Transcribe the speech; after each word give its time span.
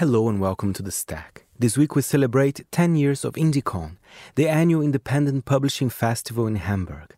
Hello 0.00 0.30
and 0.30 0.40
welcome 0.40 0.72
to 0.72 0.82
The 0.82 0.90
Stack. 0.90 1.44
This 1.58 1.76
week 1.76 1.94
we 1.94 2.00
celebrate 2.00 2.64
10 2.72 2.96
years 2.96 3.22
of 3.22 3.34
IndieCon, 3.34 3.98
the 4.34 4.48
annual 4.48 4.80
independent 4.80 5.44
publishing 5.44 5.90
festival 5.90 6.46
in 6.46 6.54
Hamburg. 6.54 7.14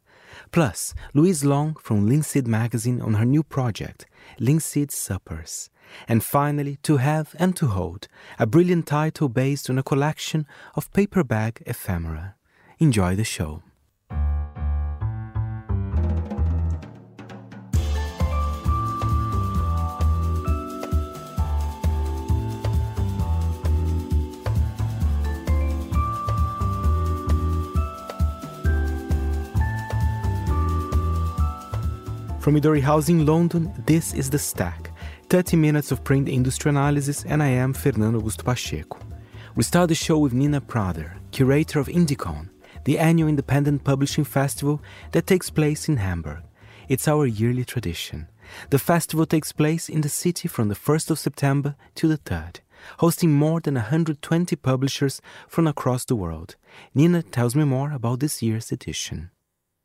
Plus, 0.50 0.92
Louise 1.14 1.44
Long 1.44 1.76
from 1.76 2.08
Linseed 2.08 2.48
magazine 2.48 3.00
on 3.00 3.14
her 3.14 3.24
new 3.24 3.44
project, 3.44 4.06
Linseed 4.40 4.90
Suppers. 4.90 5.70
And 6.08 6.24
finally, 6.24 6.76
To 6.82 6.96
Have 6.96 7.36
and 7.38 7.54
To 7.54 7.68
Hold, 7.68 8.08
a 8.36 8.48
brilliant 8.48 8.88
title 8.88 9.28
based 9.28 9.70
on 9.70 9.78
a 9.78 9.84
collection 9.84 10.44
of 10.74 10.92
paper 10.92 11.22
bag 11.22 11.62
ephemera. 11.64 12.34
Enjoy 12.80 13.14
the 13.14 13.22
show. 13.22 13.62
From 32.42 32.56
Midori 32.56 32.82
House 32.82 33.08
in 33.08 33.24
London, 33.24 33.72
this 33.86 34.12
is 34.14 34.28
The 34.28 34.36
Stack, 34.36 34.90
30 35.28 35.56
minutes 35.56 35.92
of 35.92 36.02
print 36.02 36.28
industry 36.28 36.70
analysis, 36.70 37.24
and 37.24 37.40
I 37.40 37.46
am 37.46 37.72
Fernando 37.72 38.20
Augusto 38.20 38.44
Pacheco. 38.44 38.98
We 39.54 39.62
start 39.62 39.90
the 39.90 39.94
show 39.94 40.18
with 40.18 40.32
Nina 40.32 40.60
Prader, 40.60 41.12
curator 41.30 41.78
of 41.78 41.86
IndieCon, 41.86 42.48
the 42.84 42.98
annual 42.98 43.28
independent 43.28 43.84
publishing 43.84 44.24
festival 44.24 44.82
that 45.12 45.28
takes 45.28 45.50
place 45.50 45.88
in 45.88 45.98
Hamburg. 45.98 46.42
It's 46.88 47.06
our 47.06 47.26
yearly 47.26 47.64
tradition. 47.64 48.26
The 48.70 48.80
festival 48.80 49.24
takes 49.24 49.52
place 49.52 49.88
in 49.88 50.00
the 50.00 50.08
city 50.08 50.48
from 50.48 50.66
the 50.66 50.74
1st 50.74 51.12
of 51.12 51.20
September 51.20 51.76
to 51.94 52.08
the 52.08 52.18
3rd, 52.18 52.56
hosting 52.98 53.30
more 53.30 53.60
than 53.60 53.74
120 53.74 54.56
publishers 54.56 55.22
from 55.46 55.68
across 55.68 56.04
the 56.04 56.16
world. 56.16 56.56
Nina 56.92 57.22
tells 57.22 57.54
me 57.54 57.62
more 57.62 57.92
about 57.92 58.18
this 58.18 58.42
year's 58.42 58.72
edition. 58.72 59.30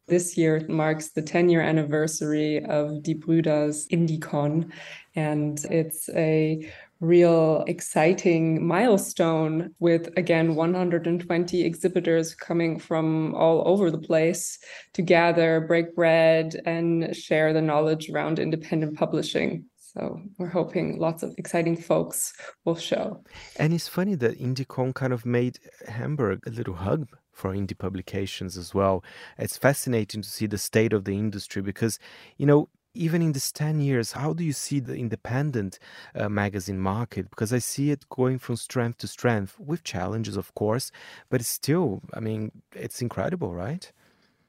This 0.07 0.37
year 0.37 0.65
marks 0.69 1.09
the 1.09 1.21
10 1.21 1.49
year 1.49 1.61
anniversary 1.61 2.63
of 2.63 3.03
Die 3.03 3.15
Brüder's 3.15 3.87
IndieCon, 3.89 4.71
and 5.15 5.65
it's 5.69 6.07
a 6.09 6.71
real 7.01 7.65
exciting 7.67 8.65
milestone 8.65 9.75
with 9.79 10.09
again 10.15 10.55
120 10.55 11.61
exhibitors 11.61 12.33
coming 12.33 12.79
from 12.79 13.35
all 13.35 13.67
over 13.67 13.91
the 13.91 13.97
place 13.97 14.57
to 14.93 15.01
gather, 15.01 15.59
break 15.59 15.93
bread, 15.93 16.55
and 16.65 17.13
share 17.13 17.51
the 17.51 17.61
knowledge 17.61 18.09
around 18.09 18.39
independent 18.39 18.97
publishing. 18.97 19.65
So 19.75 20.21
we're 20.37 20.47
hoping 20.47 20.99
lots 20.99 21.21
of 21.21 21.35
exciting 21.37 21.75
folks 21.75 22.31
will 22.63 22.75
show. 22.77 23.23
And 23.57 23.73
it's 23.73 23.89
funny 23.89 24.15
that 24.15 24.39
IndieCon 24.39 24.93
kind 24.93 25.11
of 25.11 25.25
made 25.25 25.59
Hamburg 25.85 26.47
a 26.47 26.51
little 26.51 26.75
hub 26.75 27.07
for 27.37 27.53
indie 27.53 27.77
publications 27.77 28.57
as 28.57 28.73
well. 28.73 29.03
It's 29.37 29.57
fascinating 29.57 30.21
to 30.23 30.29
see 30.29 30.47
the 30.47 30.57
state 30.57 30.93
of 30.93 31.05
the 31.05 31.13
industry 31.13 31.61
because, 31.61 31.99
you 32.37 32.45
know, 32.45 32.69
even 32.93 33.21
in 33.21 33.31
these 33.31 33.51
10 33.51 33.79
years, 33.79 34.13
how 34.13 34.33
do 34.33 34.43
you 34.43 34.53
see 34.53 34.79
the 34.79 34.95
independent 34.95 35.77
uh, 36.15 36.27
magazine 36.27 36.79
market? 36.79 37.29
Because 37.29 37.53
I 37.53 37.59
see 37.59 37.91
it 37.91 38.09
going 38.09 38.39
from 38.39 38.55
strength 38.55 38.97
to 38.99 39.07
strength 39.07 39.55
with 39.59 39.83
challenges, 39.83 40.35
of 40.35 40.53
course, 40.55 40.91
but 41.29 41.39
it's 41.39 41.49
still, 41.49 42.01
I 42.13 42.19
mean, 42.19 42.51
it's 42.73 43.01
incredible, 43.01 43.53
right? 43.53 43.91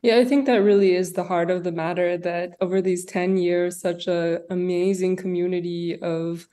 Yeah, 0.00 0.16
I 0.16 0.24
think 0.24 0.46
that 0.46 0.62
really 0.62 0.94
is 0.94 1.12
the 1.12 1.24
heart 1.24 1.50
of 1.50 1.64
the 1.64 1.72
matter 1.72 2.16
that 2.16 2.54
over 2.60 2.80
these 2.80 3.04
10 3.04 3.36
years, 3.36 3.80
such 3.80 4.06
an 4.06 4.38
amazing 4.48 5.16
community 5.16 6.00
of 6.00 6.48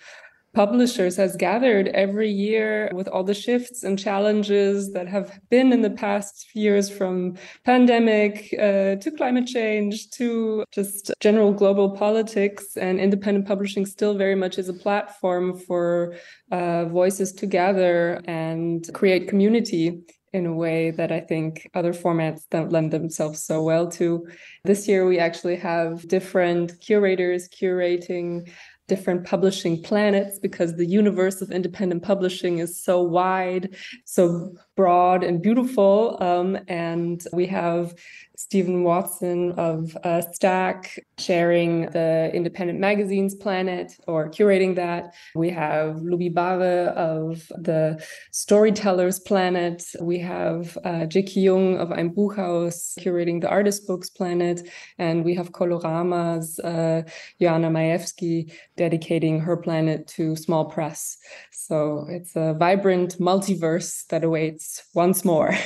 publishers 0.56 1.18
has 1.18 1.36
gathered 1.36 1.90
every 1.90 2.32
year 2.32 2.90
with 2.94 3.10
all 3.10 3.24
the 3.24 3.34
shifts 3.34 3.84
and 3.84 4.00
challenges 4.00 4.94
that 4.94 5.08
have 5.08 5.38
been 5.50 5.74
in 5.74 5.82
the 5.82 5.90
past 5.90 6.48
years 6.56 6.90
from 6.90 7.36
pandemic 7.66 8.56
uh, 8.58 8.96
to 8.96 9.12
climate 9.18 9.46
change 9.46 10.10
to 10.12 10.64
just 10.72 11.12
general 11.20 11.52
global 11.52 11.92
politics 11.92 12.78
and 12.78 13.00
independent 13.02 13.46
publishing 13.46 13.86
still 13.86 14.16
very 14.16 14.36
much 14.36 14.58
is 14.58 14.70
a 14.70 14.74
platform 14.74 15.58
for 15.58 16.16
uh, 16.52 16.86
voices 16.86 17.34
to 17.34 17.46
gather 17.46 18.22
and 18.26 18.90
create 18.94 19.28
community 19.28 20.00
in 20.36 20.46
a 20.46 20.54
way 20.54 20.92
that 20.92 21.14
I 21.14 21.22
think 21.22 21.70
other 21.74 21.94
formats 21.94 22.42
don't 22.52 22.70
lend 22.70 22.92
themselves 22.92 23.42
so 23.42 23.64
well 23.64 23.88
to. 23.92 24.28
This 24.66 24.86
year, 24.86 25.06
we 25.06 25.18
actually 25.18 25.56
have 25.56 26.06
different 26.10 26.78
curators 26.82 27.48
curating 27.48 28.52
different 28.88 29.26
publishing 29.26 29.82
planets 29.82 30.40
because 30.40 30.76
the 30.76 30.86
universe 30.86 31.42
of 31.42 31.52
independent 31.52 32.04
publishing 32.04 32.60
is 32.60 32.80
so 32.80 33.02
wide, 33.02 33.76
so 34.06 34.56
broad 34.76 35.24
and 35.24 35.42
beautiful. 35.42 36.18
Um, 36.22 36.58
and 36.68 37.26
we 37.34 37.46
have 37.48 37.96
Stephen 38.38 38.84
Watson 38.84 39.54
of 39.54 39.96
uh, 40.04 40.22
Stack 40.34 41.00
sharing 41.18 41.90
the 41.92 42.30
independent 42.34 42.80
magazines 42.80 43.34
planet 43.34 43.94
or 44.08 44.30
curating 44.30 44.76
that. 44.76 45.14
We 45.36 45.50
have 45.52 45.98
Lubi 45.98 46.34
Barre 46.34 46.90
of 46.90 47.48
the 47.58 48.04
Storytellers 48.32 49.20
Planet. 49.20 49.84
We 50.02 50.20
have 50.20 50.78
uh, 50.84 51.06
Jackie 51.06 51.42
Jung 51.42 51.78
of 51.78 51.92
Ein 51.92 52.10
Buchhaus 52.14 52.98
curating 53.00 53.40
the 53.40 53.50
Artist 53.50 53.88
Books 53.88 54.10
Planet. 54.10 54.68
And 54.98 55.24
we 55.24 55.34
have 55.36 55.52
Colorama's 55.52 56.60
uh, 56.60 57.04
Joanna 57.40 57.70
Majewski 57.70 58.52
dedicating 58.76 59.40
her 59.40 59.56
planet 59.56 60.08
to 60.08 60.36
small 60.36 60.66
press. 60.66 61.18
So 61.52 62.06
it's 62.10 62.36
a 62.36 62.54
vibrant 62.54 63.18
multiverse 63.18 64.06
that 64.08 64.24
awaits 64.24 64.65
once 64.94 65.26
more. 65.26 65.56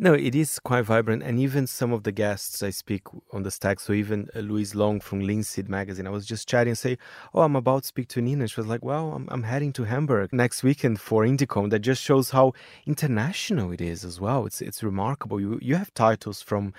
No, 0.00 0.14
it 0.14 0.36
is 0.36 0.60
quite 0.60 0.82
vibrant, 0.82 1.24
and 1.24 1.40
even 1.40 1.66
some 1.66 1.92
of 1.92 2.04
the 2.04 2.12
guests 2.12 2.62
I 2.62 2.70
speak 2.70 3.02
on 3.32 3.42
the 3.42 3.50
stack. 3.50 3.80
So 3.80 3.92
even 3.92 4.28
uh, 4.34 4.38
Louise 4.38 4.76
Long 4.76 5.00
from 5.00 5.20
Linseed 5.20 5.68
magazine, 5.68 6.06
I 6.06 6.10
was 6.10 6.24
just 6.24 6.48
chatting 6.48 6.70
and 6.70 6.78
say, 6.78 6.98
"Oh, 7.34 7.42
I'm 7.42 7.56
about 7.56 7.82
to 7.82 7.88
speak 7.88 8.06
to 8.10 8.22
Nina." 8.22 8.46
She 8.46 8.60
was 8.60 8.68
like, 8.68 8.84
"Well, 8.84 9.12
I'm, 9.12 9.26
I'm 9.32 9.42
heading 9.42 9.72
to 9.72 9.84
Hamburg 9.84 10.32
next 10.32 10.62
weekend 10.62 11.00
for 11.00 11.24
IndieCon." 11.24 11.70
That 11.70 11.80
just 11.80 12.00
shows 12.00 12.30
how 12.30 12.52
international 12.86 13.72
it 13.72 13.80
is 13.80 14.04
as 14.04 14.20
well. 14.20 14.46
It's 14.46 14.60
it's 14.60 14.84
remarkable. 14.84 15.40
You 15.40 15.58
you 15.60 15.74
have 15.74 15.92
titles 15.94 16.40
from, 16.42 16.72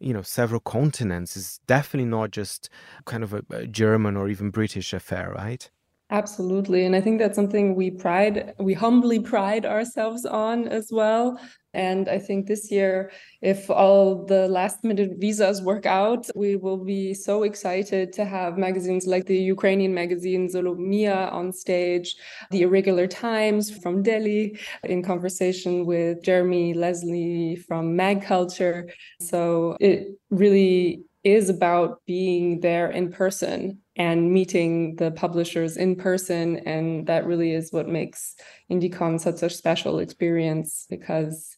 you 0.00 0.12
know, 0.12 0.22
several 0.22 0.60
continents. 0.60 1.36
It's 1.36 1.58
definitely 1.68 2.10
not 2.10 2.32
just 2.32 2.68
kind 3.04 3.22
of 3.22 3.32
a, 3.34 3.42
a 3.50 3.66
German 3.68 4.16
or 4.16 4.28
even 4.28 4.50
British 4.50 4.92
affair, 4.92 5.30
right? 5.30 5.70
Absolutely. 6.10 6.84
And 6.84 6.94
I 6.94 7.00
think 7.00 7.18
that's 7.18 7.34
something 7.34 7.74
we 7.74 7.90
pride, 7.90 8.54
we 8.58 8.74
humbly 8.74 9.18
pride 9.20 9.64
ourselves 9.64 10.26
on 10.26 10.68
as 10.68 10.90
well. 10.92 11.40
And 11.72 12.08
I 12.08 12.18
think 12.18 12.46
this 12.46 12.70
year, 12.70 13.10
if 13.40 13.68
all 13.70 14.24
the 14.26 14.46
last 14.46 14.84
minute 14.84 15.12
visas 15.18 15.60
work 15.62 15.86
out, 15.86 16.28
we 16.36 16.56
will 16.56 16.76
be 16.84 17.14
so 17.14 17.42
excited 17.42 18.12
to 18.12 18.24
have 18.26 18.58
magazines 18.58 19.06
like 19.06 19.24
the 19.24 19.36
Ukrainian 19.36 19.92
magazine 19.94 20.46
Zolomia 20.48 21.32
on 21.32 21.52
stage, 21.52 22.14
the 22.50 22.62
Irregular 22.62 23.08
Times 23.08 23.76
from 23.76 24.02
Delhi 24.02 24.56
in 24.84 25.02
conversation 25.02 25.84
with 25.86 26.22
Jeremy 26.22 26.74
Leslie 26.74 27.56
from 27.56 27.96
Mag 27.96 28.22
Culture. 28.22 28.88
So 29.20 29.76
it 29.80 30.16
really 30.30 31.02
is 31.24 31.48
about 31.48 32.04
being 32.06 32.60
there 32.60 32.90
in 32.90 33.10
person 33.10 33.78
and 33.96 34.30
meeting 34.30 34.96
the 34.96 35.10
publishers 35.12 35.76
in 35.76 35.96
person. 35.96 36.58
And 36.58 37.06
that 37.06 37.26
really 37.26 37.52
is 37.52 37.72
what 37.72 37.88
makes 37.88 38.34
IndieCon 38.70 39.18
such 39.18 39.42
a 39.42 39.48
special 39.48 39.98
experience 39.98 40.86
because 40.90 41.56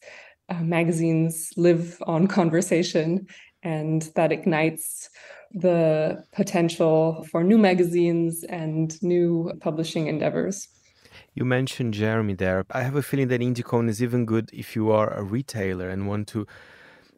uh, 0.49 0.63
magazines 0.63 1.51
live 1.57 2.01
on 2.07 2.27
conversation 2.39 3.27
and 3.63 4.03
that 4.15 4.31
ignites 4.31 5.11
the 5.53 6.23
potential 6.33 7.27
for 7.31 7.43
new 7.43 7.59
magazines 7.59 8.45
and 8.45 9.03
new 9.03 9.53
publishing 9.61 10.07
endeavors. 10.07 10.69
You 11.35 11.45
mentioned 11.45 11.95
Jeremy 11.95 12.35
there. 12.35 12.65
I 12.71 12.83
have 12.83 12.95
a 12.95 13.03
feeling 13.03 13.29
that 13.29 13.41
IndieCon 13.41 13.89
is 13.89 14.03
even 14.03 14.27
good 14.27 14.51
if 14.53 14.77
you 14.77 14.91
are 14.91 15.13
a 15.13 15.23
retailer 15.23 15.89
and 15.89 16.07
want 16.07 16.29
to 16.29 16.47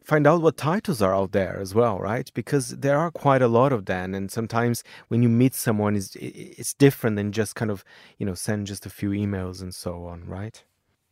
find 0.09 0.25
out 0.25 0.41
what 0.41 0.57
titles 0.57 1.01
are 1.03 1.15
out 1.15 1.31
there 1.33 1.59
as 1.61 1.75
well, 1.75 1.99
right? 1.99 2.31
Because 2.33 2.69
there 2.69 2.97
are 2.97 3.11
quite 3.11 3.43
a 3.43 3.47
lot 3.47 3.71
of 3.71 3.85
them, 3.85 4.15
and 4.15 4.31
sometimes 4.31 4.83
when 5.07 5.21
you 5.21 5.29
meet 5.29 5.53
someone, 5.53 5.95
it's 5.95 6.15
it's 6.15 6.73
different 6.73 7.15
than 7.15 7.31
just 7.31 7.55
kind 7.55 7.71
of 7.71 7.85
you 8.17 8.25
know 8.25 8.33
send 8.33 8.67
just 8.67 8.85
a 8.85 8.89
few 8.89 9.11
emails 9.11 9.61
and 9.61 9.73
so 9.73 10.05
on, 10.05 10.25
right? 10.25 10.63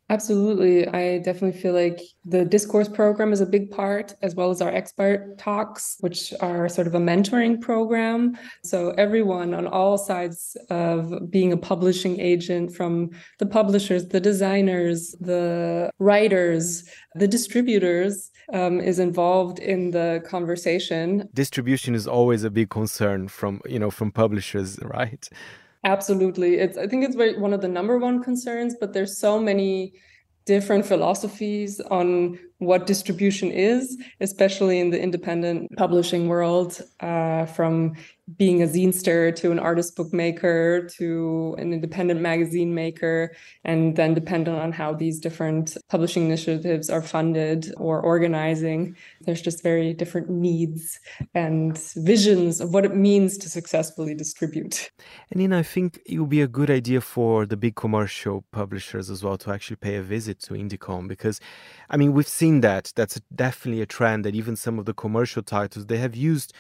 Absolutely. 0.10 0.88
I 0.88 1.18
definitely 1.18 1.60
feel 1.60 1.74
like 1.74 2.00
the 2.24 2.46
discourse 2.46 2.88
program 2.88 3.34
is 3.34 3.42
a 3.42 3.46
big 3.46 3.70
part, 3.72 4.16
as 4.22 4.36
well 4.36 4.50
as 4.50 4.62
our 4.62 4.70
expert 4.70 5.38
talks, 5.38 5.98
which 6.00 6.34
are 6.40 6.70
sort 6.70 6.88
of 6.88 6.96
a 6.96 7.00
mentoring 7.00 7.60
program. 7.60 8.38
So, 8.64 8.92
everyone 8.92 9.54
on 9.54 9.68
all 9.68 9.98
sides 9.98 10.56
of 10.70 11.30
being 11.30 11.52
a 11.52 11.58
publishing 11.58 12.20
agent, 12.22 12.74
from 12.74 13.10
the 13.40 13.46
publishers, 13.46 14.08
the 14.08 14.22
designers, 14.22 15.12
the 15.20 15.90
writers, 16.00 16.84
the 17.16 17.28
distributors, 17.28 18.32
um, 18.54 18.80
is 18.80 19.00
involved 19.00 19.60
in 19.60 19.92
the 19.92 20.24
conversation. 20.26 21.28
Distribution 21.34 21.96
is 21.96 22.08
always 22.08 22.44
a 22.44 22.50
big 22.50 22.70
concern 22.70 23.28
from, 23.28 23.62
you 23.66 23.80
know, 23.80 23.92
from 23.92 24.12
publishers, 24.12 24.80
right? 24.84 25.30
Absolutely. 25.88 26.56
It's 26.56 26.78
I 26.78 26.86
think 26.86 27.06
it's 27.06 27.16
very 27.16 27.40
one 27.40 27.54
of 27.54 27.62
the 27.62 27.70
number 27.70 27.98
one 27.98 28.22
concerns, 28.22 28.76
but 28.78 28.92
there's 28.92 29.18
so 29.18 29.40
many 29.40 29.94
different 30.46 30.86
philosophies 30.86 31.80
on 31.80 32.38
what 32.58 32.88
distribution 32.88 33.52
is, 33.52 33.98
especially 34.20 34.82
in 34.82 34.90
the 34.90 35.02
independent 35.02 35.72
publishing 35.78 36.28
world, 36.28 36.82
uh, 37.00 37.46
from 37.46 37.96
being 38.36 38.62
a 38.62 38.66
zinester 38.68 39.34
to 39.34 39.52
an 39.52 39.60
artist 39.60 39.96
bookmaker 39.96 40.88
to 40.98 41.56
an 41.58 41.72
independent 41.72 42.20
magazine 42.20 42.76
maker, 42.76 43.34
and 43.64 43.96
then 43.96 44.14
dependent 44.14 44.58
on 44.58 44.74
how 44.74 44.94
these 44.94 45.20
different 45.20 45.78
publishing 45.90 46.26
initiatives 46.26 46.90
are 46.90 47.02
funded 47.02 47.74
or 47.78 48.02
organizing, 48.02 48.96
there's 49.22 49.42
just 49.42 49.64
very 49.64 49.94
different 49.94 50.30
needs 50.30 51.00
and 51.34 51.78
visions 51.96 52.60
of 52.60 52.74
what 52.74 52.84
it 52.84 52.96
means 52.96 53.38
to 53.38 53.50
successfully 53.50 54.14
distribute. 54.14 54.92
And 55.32 55.40
Nina, 55.40 55.60
I 55.60 55.64
think 55.64 56.00
it 56.06 56.20
would 56.20 56.30
be 56.30 56.42
a 56.42 56.48
good 56.48 56.70
idea 56.70 57.00
for 57.00 57.46
the 57.46 57.56
big 57.56 57.76
commercial 57.76 58.44
publishers 58.52 59.10
as 59.10 59.24
well 59.24 59.38
to 59.38 59.52
actually 59.52 59.78
pay 59.78 59.96
a 59.96 60.02
visit 60.02 60.40
to 60.42 60.54
Indiecon 60.54 61.08
because, 61.08 61.40
I 61.90 61.96
mean, 61.96 62.12
we've 62.12 62.28
seen 62.28 62.60
that. 62.62 62.92
That's 62.96 63.22
definitely 63.34 63.82
a 63.82 63.86
trend 63.86 64.26
that 64.26 64.36
even 64.36 64.58
some 64.58 64.80
of 64.80 64.86
the 64.86 64.94
commercial 64.94 65.44
titles 65.44 65.86
they 65.86 65.98
have 65.98 66.16
used 66.16 66.54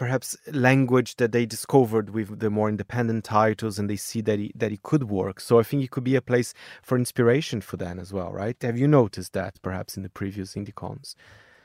perhaps 0.00 0.34
language 0.52 1.16
that 1.16 1.30
they 1.30 1.44
discovered 1.44 2.08
with 2.08 2.38
the 2.40 2.48
more 2.48 2.70
independent 2.70 3.22
titles 3.22 3.78
and 3.78 3.90
they 3.90 3.96
see 3.96 4.22
that 4.22 4.40
it, 4.40 4.58
that 4.58 4.72
it 4.72 4.82
could 4.82 5.04
work 5.10 5.38
so 5.38 5.60
i 5.60 5.62
think 5.62 5.84
it 5.84 5.90
could 5.90 6.02
be 6.02 6.16
a 6.16 6.22
place 6.22 6.54
for 6.82 6.96
inspiration 6.96 7.60
for 7.60 7.76
them 7.76 7.98
as 7.98 8.10
well 8.10 8.32
right 8.32 8.56
have 8.62 8.78
you 8.78 8.88
noticed 8.88 9.34
that 9.34 9.60
perhaps 9.60 9.98
in 9.98 10.02
the 10.02 10.08
previous 10.08 10.54
indiecons 10.54 11.14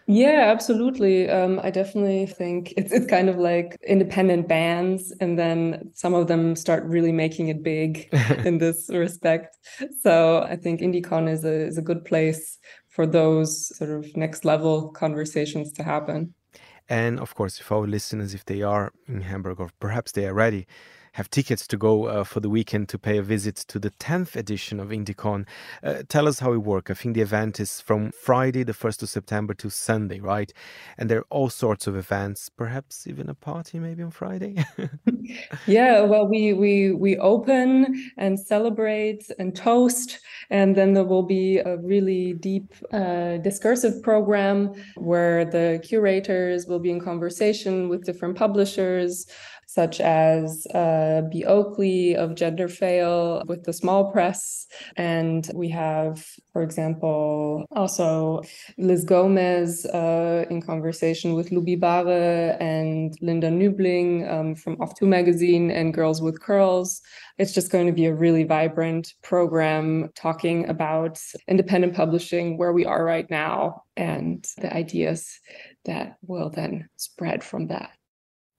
yeah, 0.08 0.52
absolutely. 0.52 1.28
Um, 1.28 1.60
I 1.64 1.72
definitely 1.72 2.28
think 2.28 2.76
it's 2.78 2.92
it's 2.92 3.08
kind 3.08 3.28
of 3.28 3.38
like 3.38 3.80
independent 3.88 4.48
bands, 4.48 5.12
and 5.20 5.40
then 5.40 5.90
some 5.96 6.14
of 6.14 6.28
them 6.28 6.56
start 6.56 6.84
really 6.84 7.12
making 7.12 7.48
it 7.48 7.64
big 7.64 8.08
in 8.46 8.60
this 8.60 8.88
respect. 8.90 9.58
So 10.04 10.44
I 10.44 10.58
think 10.58 10.82
Indiecon 10.82 11.28
is 11.28 11.44
a 11.44 11.56
is 11.70 11.80
a 11.80 11.82
good 11.82 12.06
place 12.06 12.60
for 12.90 13.08
those 13.08 13.76
sort 13.76 13.90
of 13.90 14.16
next 14.16 14.46
level 14.46 14.90
conversations 14.90 15.72
to 15.72 15.82
happen. 15.84 16.36
And 16.88 17.20
of 17.20 17.34
course, 17.36 17.60
if 17.60 17.72
our 17.72 17.88
listeners, 17.88 18.34
if 18.34 18.46
they 18.46 18.62
are 18.62 18.92
in 19.08 19.22
Hamburg 19.22 19.60
or 19.60 19.70
perhaps 19.80 20.12
they 20.12 20.28
are 20.28 20.34
ready, 20.34 20.68
have 21.16 21.30
tickets 21.30 21.66
to 21.66 21.78
go 21.78 22.08
uh, 22.08 22.26
for 22.26 22.42
the 22.42 22.50
weekend 22.50 22.90
to 22.90 23.00
pay 23.00 23.18
a 23.18 23.22
visit 23.22 23.56
to 23.56 23.80
the 23.80 23.90
10th 23.90 24.36
edition 24.36 24.82
of 24.82 24.90
Indiecon. 24.90 25.46
Uh, 25.82 26.04
tell 26.10 26.28
us 26.28 26.40
how 26.40 26.52
it 26.52 26.58
works. 26.58 26.92
I 26.92 26.94
think 26.94 27.16
the 27.16 27.22
event 27.22 27.58
is 27.58 27.80
from 27.80 28.12
Friday, 28.12 28.64
the 28.64 28.74
1st 28.74 29.04
of 29.04 29.10
September 29.10 29.54
to 29.54 29.70
Sunday, 29.70 30.20
right? 30.20 30.52
And 30.98 31.10
there 31.10 31.20
are 31.20 31.28
all 31.30 31.50
sorts 31.50 31.88
of 31.88 31.96
events, 31.96 32.50
perhaps 32.50 33.08
even 33.08 33.30
a 33.30 33.34
party 33.34 33.80
maybe 33.80 34.04
on 34.04 34.12
Friday. 34.12 34.66
yeah, 35.68 36.02
well, 36.02 36.28
we, 36.28 36.52
we, 36.52 36.92
we 36.92 37.18
open 37.20 38.12
and 38.18 38.38
celebrate 38.38 39.24
and 39.40 39.56
toast. 39.56 40.20
And 40.50 40.76
then 40.76 40.96
there 40.96 41.06
will 41.06 41.24
be 41.24 41.60
a 41.60 41.78
really 41.78 42.34
deep 42.34 42.76
uh, 42.92 43.38
discursive 43.38 44.04
program 44.04 44.74
where 44.98 45.46
the 45.46 45.80
curators 45.82 46.66
will 46.68 46.80
be 46.80 46.92
in 46.92 47.00
conversation 47.00 47.88
with 47.88 48.04
different 48.04 48.36
publishers 48.36 49.26
such 49.76 50.00
as 50.00 50.66
uh, 50.68 51.22
B. 51.30 51.44
Oakley 51.44 52.16
of 52.16 52.36
Gender 52.36 52.70
Fail 52.70 53.44
with 53.46 53.66
the 53.66 53.74
small 53.74 54.10
press. 54.14 54.68
And 54.96 55.50
we 55.54 55.68
have, 55.70 56.26
for 56.54 56.64
example, 56.64 57.66
also 57.74 58.42
Liz 58.78 59.04
Gomez 59.04 59.86
uh, 59.88 60.46
in 60.50 60.62
conversation 60.62 61.34
with 61.34 61.50
Lubi 61.50 61.78
Bare 61.78 62.56
and 62.62 63.14
Linda 63.22 63.50
Nübling 63.50 64.32
um, 64.32 64.56
from 64.56 64.82
Off 64.82 64.98
Two 64.98 65.08
magazine 65.08 65.70
and 65.70 65.94
Girls 65.94 66.22
with 66.22 66.40
Curls. 66.40 67.02
It's 67.38 67.54
just 67.54 67.70
going 67.70 67.88
to 67.88 67.92
be 68.02 68.06
a 68.06 68.16
really 68.16 68.46
vibrant 68.46 69.14
program 69.24 70.10
talking 70.16 70.70
about 70.70 71.20
independent 71.50 71.94
publishing, 71.94 72.58
where 72.58 72.72
we 72.72 72.86
are 72.86 73.04
right 73.04 73.30
now, 73.30 73.84
and 73.98 74.46
the 74.62 74.74
ideas 74.74 75.38
that 75.84 76.16
will 76.26 76.50
then 76.50 76.88
spread 76.96 77.44
from 77.44 77.68
that. 77.68 77.90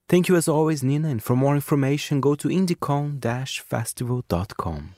Thank 0.08 0.28
you 0.28 0.36
as 0.36 0.46
always, 0.46 0.84
Nina, 0.84 1.08
and 1.08 1.20
for 1.20 1.34
more 1.34 1.56
information, 1.56 2.20
go 2.20 2.36
to 2.36 2.46
indiecon-festival.com. 2.46 4.94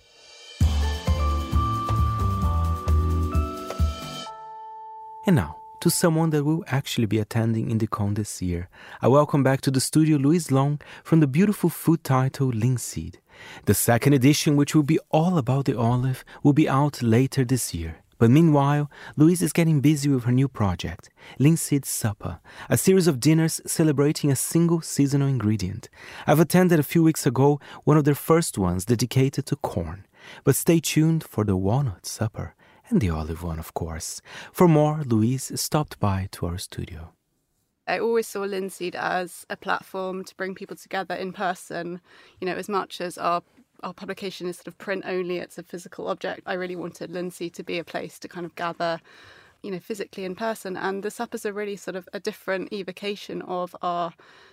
And 5.27 5.37
now, 5.37 5.57
to 5.81 5.91
someone 5.91 6.31
that 6.31 6.45
will 6.45 6.65
actually 6.67 7.07
be 7.07 7.19
attending 7.19 7.69
Indiecon 7.69 8.17
this 8.17 8.43
year, 8.43 8.69
I 9.01 9.09
welcome 9.09 9.43
back 9.43 9.63
to 9.63 9.71
the 9.71 9.81
studio 9.81 10.19
Louise 10.19 10.51
Long 10.51 10.79
from 11.05 11.21
the 11.21 11.27
beautiful 11.27 11.71
food 11.71 12.05
title 12.05 12.51
Linseed. 12.51 13.19
The 13.65 13.75
second 13.75 14.13
edition, 14.15 14.57
which 14.57 14.75
will 14.75 14.83
be 14.83 14.99
all 15.11 15.39
about 15.39 15.67
the 15.67 15.79
olive, 15.79 16.25
will 16.43 16.53
be 16.53 16.69
out 16.69 17.01
later 17.03 17.45
this 17.45 17.73
year. 17.73 18.03
But 18.19 18.31
meanwhile, 18.31 18.91
Louise 19.17 19.43
is 19.43 19.53
getting 19.53 19.81
busy 19.81 20.09
with 20.09 20.25
her 20.25 20.33
new 20.33 20.49
project, 20.49 21.09
Linseed 21.39 21.85
Supper, 21.85 22.41
a 22.69 22.77
series 22.77 23.07
of 23.07 23.21
dinners 23.21 23.61
celebrating 23.65 24.31
a 24.31 24.37
single 24.37 24.81
seasonal 24.81 25.29
ingredient. 25.29 25.89
I've 26.27 26.41
attended 26.41 26.81
a 26.81 26.83
few 26.83 27.03
weeks 27.03 27.27
ago 27.27 27.61
one 27.85 27.97
of 27.97 28.05
their 28.05 28.17
first 28.17 28.59
ones 28.59 28.85
dedicated 28.85 29.47
to 29.47 29.57
corn. 29.57 30.05
But 30.43 30.57
stay 30.57 30.81
tuned 30.81 31.23
for 31.23 31.45
the 31.45 31.57
walnut 31.57 32.07
supper 32.07 32.55
and 32.89 33.01
the 33.01 33.11
olive 33.11 33.43
one, 33.43 33.59
of 33.59 33.73
course. 33.75 34.21
For 34.53 34.67
more, 34.67 35.03
Louise 35.07 35.53
stopped 35.61 36.01
by 36.01 36.29
to 36.33 36.47
our 36.47 36.59
studio. 36.59 37.13
I 37.87 38.01
always 38.01 38.27
saw 38.27 38.41
Linseed 38.41 38.95
as 38.95 39.47
a 39.49 39.57
platform 39.57 40.23
to 40.25 40.37
bring 40.37 40.55
people 40.55 40.77
together 40.77 41.15
in 41.15 41.33
person, 41.33 42.01
you 42.41 42.47
know, 42.47 42.55
as 42.55 42.69
much 42.69 43.01
as 43.01 43.17
our 43.17 43.43
our 43.83 43.95
publication 43.95 44.47
is 44.47 44.57
sort 44.57 44.69
of 44.69 44.79
print 44.79 45.05
only, 45.07 45.39
it's 45.39 45.59
a 45.59 45.63
physical 45.63 46.09
object. 46.09 46.43
I 46.47 46.55
really 46.55 46.77
wanted 46.77 47.11
Linseed 47.11 47.55
to 47.55 47.63
be 47.63 47.79
a 47.79 47.85
place 47.85 48.19
to 48.21 48.29
kind 48.29 48.45
of 48.47 48.55
gather, 48.55 49.01
you 49.63 49.71
know, 49.71 49.79
physically 49.79 50.25
in 50.25 50.35
person. 50.35 50.77
And 50.77 51.03
the 51.03 51.11
suppers 51.11 51.47
are 51.47 51.53
really 51.53 51.77
sort 51.77 51.97
of 51.97 52.09
a 52.13 52.21
different 52.21 52.73
evocation 52.73 53.43
of 53.43 53.75
our 53.83 54.13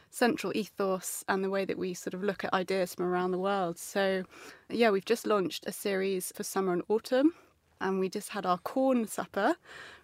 central 0.09 0.55
ethos 0.55 1.23
and 1.27 1.43
the 1.43 1.49
way 1.49 1.65
that 1.65 1.77
we 1.77 1.93
sort 1.93 2.13
of 2.13 2.23
look 2.23 2.43
at 2.43 2.53
ideas 2.53 2.95
from 2.95 3.05
around 3.05 3.31
the 3.31 3.39
world. 3.39 3.77
So, 3.77 4.23
yeah, 4.69 4.89
we've 4.89 5.05
just 5.05 5.27
launched 5.27 5.65
a 5.67 5.71
series 5.71 6.31
for 6.35 6.43
summer 6.43 6.73
and 6.73 6.83
autumn 6.87 7.33
and 7.81 7.99
we 7.99 8.09
just 8.09 8.29
had 8.29 8.45
our 8.45 8.57
corn 8.59 9.07
supper 9.07 9.55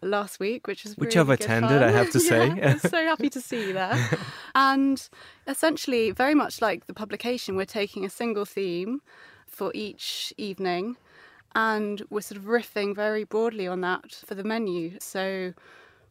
last 0.01 0.39
week, 0.39 0.67
which 0.67 0.85
is 0.85 0.97
which 0.97 1.15
really 1.15 1.31
I've 1.31 1.39
attended. 1.39 1.79
Fun. 1.79 1.83
I 1.83 1.91
have 1.91 2.11
to 2.11 2.19
say, 2.31 2.53
yeah, 2.55 2.77
so 2.77 2.97
happy 3.03 3.29
to 3.29 3.41
see 3.41 3.67
you 3.67 3.73
there. 3.73 4.09
and 4.55 5.09
essentially, 5.47 6.11
very 6.11 6.35
much 6.35 6.61
like 6.61 6.87
the 6.87 6.93
publication, 6.93 7.55
we're 7.55 7.65
taking 7.65 8.05
a 8.05 8.09
single 8.09 8.45
theme 8.45 9.01
for 9.47 9.71
each 9.73 10.33
evening, 10.37 10.97
and 11.55 12.03
we're 12.09 12.21
sort 12.21 12.37
of 12.37 12.45
riffing 12.45 12.95
very 12.95 13.23
broadly 13.23 13.67
on 13.67 13.81
that 13.81 14.11
for 14.11 14.35
the 14.35 14.43
menu. 14.43 14.97
So 14.99 15.53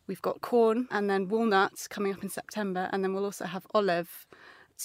we've 0.07 0.23
got 0.23 0.40
corn 0.40 0.88
and 0.90 1.09
then 1.09 1.29
walnuts 1.29 1.87
coming 1.87 2.12
up 2.12 2.23
in 2.23 2.29
September, 2.29 2.88
and 2.93 3.05
then 3.05 3.14
we'll 3.14 3.25
also 3.25 3.45
have 3.47 3.67
olive 3.75 4.26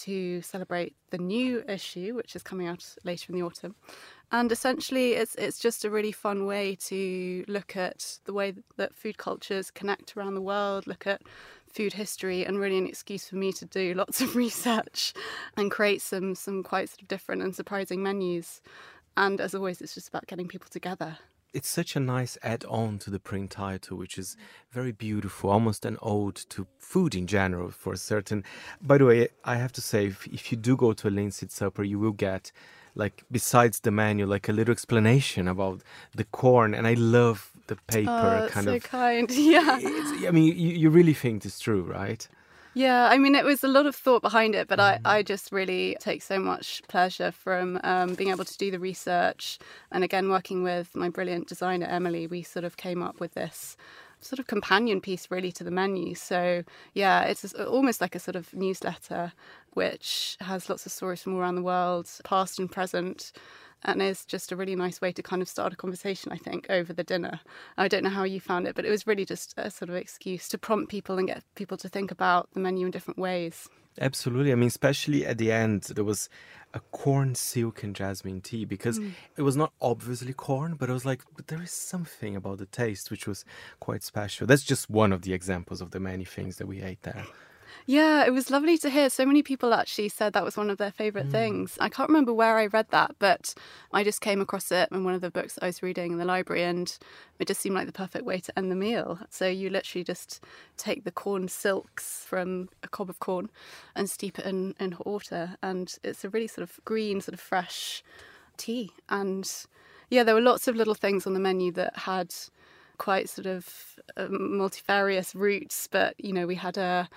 to 0.03 0.41
celebrate 0.41 0.95
the 1.09 1.17
new 1.17 1.63
issue, 1.67 2.13
which 2.15 2.35
is 2.35 2.43
coming 2.43 2.67
out 2.67 2.95
later 3.03 3.31
in 3.31 3.39
the 3.39 3.45
autumn. 3.45 3.75
And 4.31 4.51
essentially, 4.51 5.13
it's 5.13 5.35
it's 5.35 5.59
just 5.59 5.85
a 5.85 5.89
really 5.89 6.11
fun 6.11 6.45
way 6.45 6.75
to 6.87 7.45
look 7.47 7.75
at 7.75 8.19
the 8.25 8.33
way 8.33 8.53
that 8.77 8.95
food 8.95 9.17
cultures 9.17 9.71
connect 9.71 10.17
around 10.17 10.35
the 10.35 10.41
world, 10.41 10.87
look 10.87 11.05
at 11.07 11.21
food 11.71 11.93
history, 11.93 12.45
and 12.45 12.59
really 12.59 12.77
an 12.77 12.87
excuse 12.87 13.27
for 13.29 13.35
me 13.35 13.51
to 13.53 13.65
do 13.65 13.93
lots 13.93 14.21
of 14.21 14.35
research 14.45 15.13
and 15.57 15.71
create 15.71 16.01
some 16.01 16.35
some 16.35 16.63
quite 16.63 16.89
sort 16.89 17.01
of 17.03 17.07
different 17.07 17.41
and 17.41 17.55
surprising 17.55 18.01
menus. 18.01 18.61
And 19.17 19.39
as 19.39 19.55
always, 19.55 19.81
it's 19.81 19.93
just 19.93 20.09
about 20.09 20.27
getting 20.27 20.47
people 20.47 20.67
together 20.69 21.19
it's 21.55 21.69
such 21.69 21.95
a 21.95 21.99
nice 22.01 22.37
add-on 22.43 22.99
to 22.99 23.09
the 23.09 23.19
print 23.19 23.51
title, 23.51 23.97
which 23.97 24.17
is 24.17 24.35
mm. 24.35 24.73
very 24.73 24.91
beautiful, 24.91 25.49
almost 25.49 25.85
an 25.85 25.97
ode 26.01 26.35
to 26.49 26.67
food 26.77 27.15
in 27.15 27.27
general 27.27 27.71
for 27.71 27.93
a 27.93 27.97
certain. 27.97 28.43
By 28.81 28.97
the 28.97 29.05
way, 29.05 29.29
I 29.45 29.55
have 29.55 29.71
to 29.73 29.81
say, 29.81 30.07
if, 30.07 30.27
if 30.27 30.51
you 30.51 30.57
do 30.57 30.75
go 30.75 30.91
to 30.93 31.07
a 31.07 31.09
linseed 31.09 31.51
supper, 31.51 31.83
you 31.83 31.97
will 31.97 32.11
get 32.11 32.51
like 32.93 33.23
besides 33.31 33.79
the 33.81 33.91
menu, 33.91 34.25
like 34.25 34.47
a 34.49 34.53
little 34.53 34.71
explanation 34.71 35.47
about 35.47 35.81
the 36.13 36.25
corn, 36.25 36.73
and 36.73 36.85
I 36.87 36.93
love 36.93 37.51
the 37.67 37.77
paper 37.87 38.45
oh, 38.45 38.49
kind 38.49 38.65
so 38.65 38.75
of. 38.75 38.83
kind, 38.83 39.31
yeah. 39.55 39.79
I 40.27 40.31
mean, 40.31 40.57
you, 40.57 40.69
you 40.69 40.89
really 40.89 41.13
think 41.13 41.45
it's 41.45 41.59
true, 41.59 41.83
right? 41.83 42.27
Yeah, 42.77 43.07
I 43.07 43.17
mean, 43.17 43.35
it 43.35 43.45
was 43.45 43.63
a 43.63 43.69
lot 43.69 43.85
of 43.85 43.95
thought 43.95 44.21
behind 44.21 44.53
it, 44.53 44.67
but 44.67 44.81
I, 44.81 44.95
mm-hmm. 44.95 45.07
I 45.07 45.23
just 45.23 45.53
really 45.53 45.95
take 46.01 46.21
so 46.21 46.39
much 46.39 46.83
pleasure 46.89 47.31
from 47.31 47.79
um, 47.85 48.15
being 48.15 48.31
able 48.31 48.43
to 48.43 48.57
do 48.57 48.69
the 48.69 48.79
research. 48.79 49.59
And 49.93 50.03
again, 50.03 50.29
working 50.29 50.61
with 50.61 50.93
my 50.93 51.07
brilliant 51.07 51.47
designer, 51.47 51.85
Emily, 51.85 52.27
we 52.27 52.43
sort 52.43 52.65
of 52.65 52.75
came 52.75 53.01
up 53.01 53.21
with 53.21 53.33
this 53.33 53.77
sort 54.19 54.39
of 54.39 54.47
companion 54.47 54.99
piece 54.99 55.31
really 55.31 55.53
to 55.53 55.63
the 55.63 55.71
menu. 55.71 56.15
So, 56.15 56.65
yeah, 56.93 57.21
it's 57.23 57.53
almost 57.53 58.01
like 58.01 58.13
a 58.13 58.19
sort 58.19 58.35
of 58.35 58.53
newsletter 58.53 59.31
which 59.71 60.35
has 60.41 60.69
lots 60.69 60.85
of 60.85 60.91
stories 60.91 61.21
from 61.21 61.35
all 61.35 61.39
around 61.39 61.55
the 61.55 61.61
world, 61.61 62.09
past 62.25 62.59
and 62.59 62.69
present, 62.69 63.31
and 63.83 64.01
is 64.01 64.25
just 64.25 64.51
a 64.51 64.55
really 64.55 64.75
nice 64.75 65.01
way 65.01 65.11
to 65.11 65.21
kind 65.21 65.41
of 65.41 65.47
start 65.47 65.73
a 65.73 65.75
conversation, 65.75 66.31
I 66.31 66.37
think, 66.37 66.67
over 66.69 66.93
the 66.93 67.03
dinner. 67.03 67.39
I 67.77 67.87
don't 67.87 68.03
know 68.03 68.09
how 68.09 68.23
you 68.23 68.39
found 68.39 68.67
it, 68.67 68.75
but 68.75 68.85
it 68.85 68.89
was 68.89 69.05
really 69.05 69.25
just 69.25 69.53
a 69.57 69.69
sort 69.69 69.89
of 69.89 69.95
excuse 69.95 70.47
to 70.49 70.57
prompt 70.57 70.89
people 70.89 71.17
and 71.17 71.27
get 71.27 71.43
people 71.55 71.77
to 71.77 71.89
think 71.89 72.11
about 72.11 72.49
the 72.53 72.59
menu 72.59 72.85
in 72.85 72.91
different 72.91 73.19
ways. 73.19 73.69
Absolutely. 73.99 74.51
I 74.51 74.55
mean, 74.55 74.67
especially 74.67 75.25
at 75.25 75.37
the 75.37 75.51
end, 75.51 75.83
there 75.83 76.03
was 76.03 76.29
a 76.73 76.79
corn 76.91 77.35
silk 77.35 77.83
and 77.83 77.95
jasmine 77.95 78.41
tea 78.41 78.65
because 78.65 78.99
mm. 78.99 79.13
it 79.37 79.43
was 79.43 79.55
not 79.55 79.71
obviously 79.79 80.33
corn, 80.33 80.75
but 80.75 80.89
I 80.89 80.93
was 80.93 81.05
like, 81.05 81.21
but 81.35 81.47
there 81.47 81.61
is 81.61 81.71
something 81.71 82.35
about 82.35 82.57
the 82.57 82.65
taste 82.65 83.09
which 83.09 83.27
was 83.27 83.45
quite 83.79 84.03
special. 84.03 84.45
That's 84.45 84.63
just 84.63 84.89
one 84.89 85.13
of 85.13 85.21
the 85.21 85.33
examples 85.33 85.79
of 85.79 85.91
the 85.91 86.01
many 86.01 86.25
things 86.25 86.57
that 86.57 86.67
we 86.67 86.81
ate 86.81 87.03
there. 87.03 87.25
Yeah, 87.87 88.25
it 88.25 88.31
was 88.31 88.49
lovely 88.49 88.79
to 88.79 88.89
hear. 88.89 89.11
So 89.11 89.27
many 89.27 89.43
people 89.43 89.71
actually 89.71 90.09
said 90.09 90.33
that 90.33 90.43
was 90.43 90.57
one 90.57 90.71
of 90.71 90.79
their 90.79 90.91
favourite 90.91 91.27
mm. 91.27 91.31
things. 91.31 91.77
I 91.79 91.87
can't 91.87 92.09
remember 92.09 92.33
where 92.33 92.57
I 92.57 92.65
read 92.65 92.87
that, 92.89 93.15
but 93.19 93.53
I 93.93 94.03
just 94.03 94.21
came 94.21 94.41
across 94.41 94.71
it 94.71 94.89
in 94.91 95.03
one 95.03 95.13
of 95.13 95.21
the 95.21 95.29
books 95.29 95.59
I 95.61 95.67
was 95.67 95.83
reading 95.83 96.11
in 96.11 96.17
the 96.17 96.25
library, 96.25 96.63
and 96.63 96.97
it 97.37 97.47
just 97.47 97.61
seemed 97.61 97.75
like 97.75 97.85
the 97.85 97.91
perfect 97.91 98.25
way 98.25 98.39
to 98.39 98.57
end 98.57 98.71
the 98.71 98.75
meal. 98.75 99.19
So 99.29 99.47
you 99.47 99.69
literally 99.69 100.03
just 100.03 100.43
take 100.77 101.03
the 101.03 101.11
corn 101.11 101.47
silks 101.47 102.25
from 102.27 102.69
a 102.81 102.87
cob 102.87 103.07
of 103.07 103.19
corn 103.19 103.51
and 103.95 104.09
steep 104.09 104.39
it 104.39 104.45
in, 104.45 104.73
in 104.79 104.93
hot 104.93 105.05
water, 105.05 105.55
and 105.61 105.95
it's 106.03 106.25
a 106.25 106.29
really 106.29 106.47
sort 106.47 106.67
of 106.67 106.83
green, 106.85 107.21
sort 107.21 107.35
of 107.35 107.39
fresh 107.39 108.03
tea. 108.57 108.93
And 109.09 109.47
yeah, 110.09 110.23
there 110.23 110.33
were 110.33 110.41
lots 110.41 110.67
of 110.67 110.75
little 110.75 110.95
things 110.95 111.27
on 111.27 111.35
the 111.35 111.39
menu 111.39 111.71
that 111.73 111.95
had 111.97 112.33
quite 112.97 113.29
sort 113.29 113.45
of 113.45 113.99
uh, 114.17 114.25
multifarious 114.29 115.35
roots, 115.35 115.87
but 115.91 116.15
you 116.17 116.33
know, 116.33 116.47
we 116.47 116.55
had 116.55 116.79
a 116.79 117.07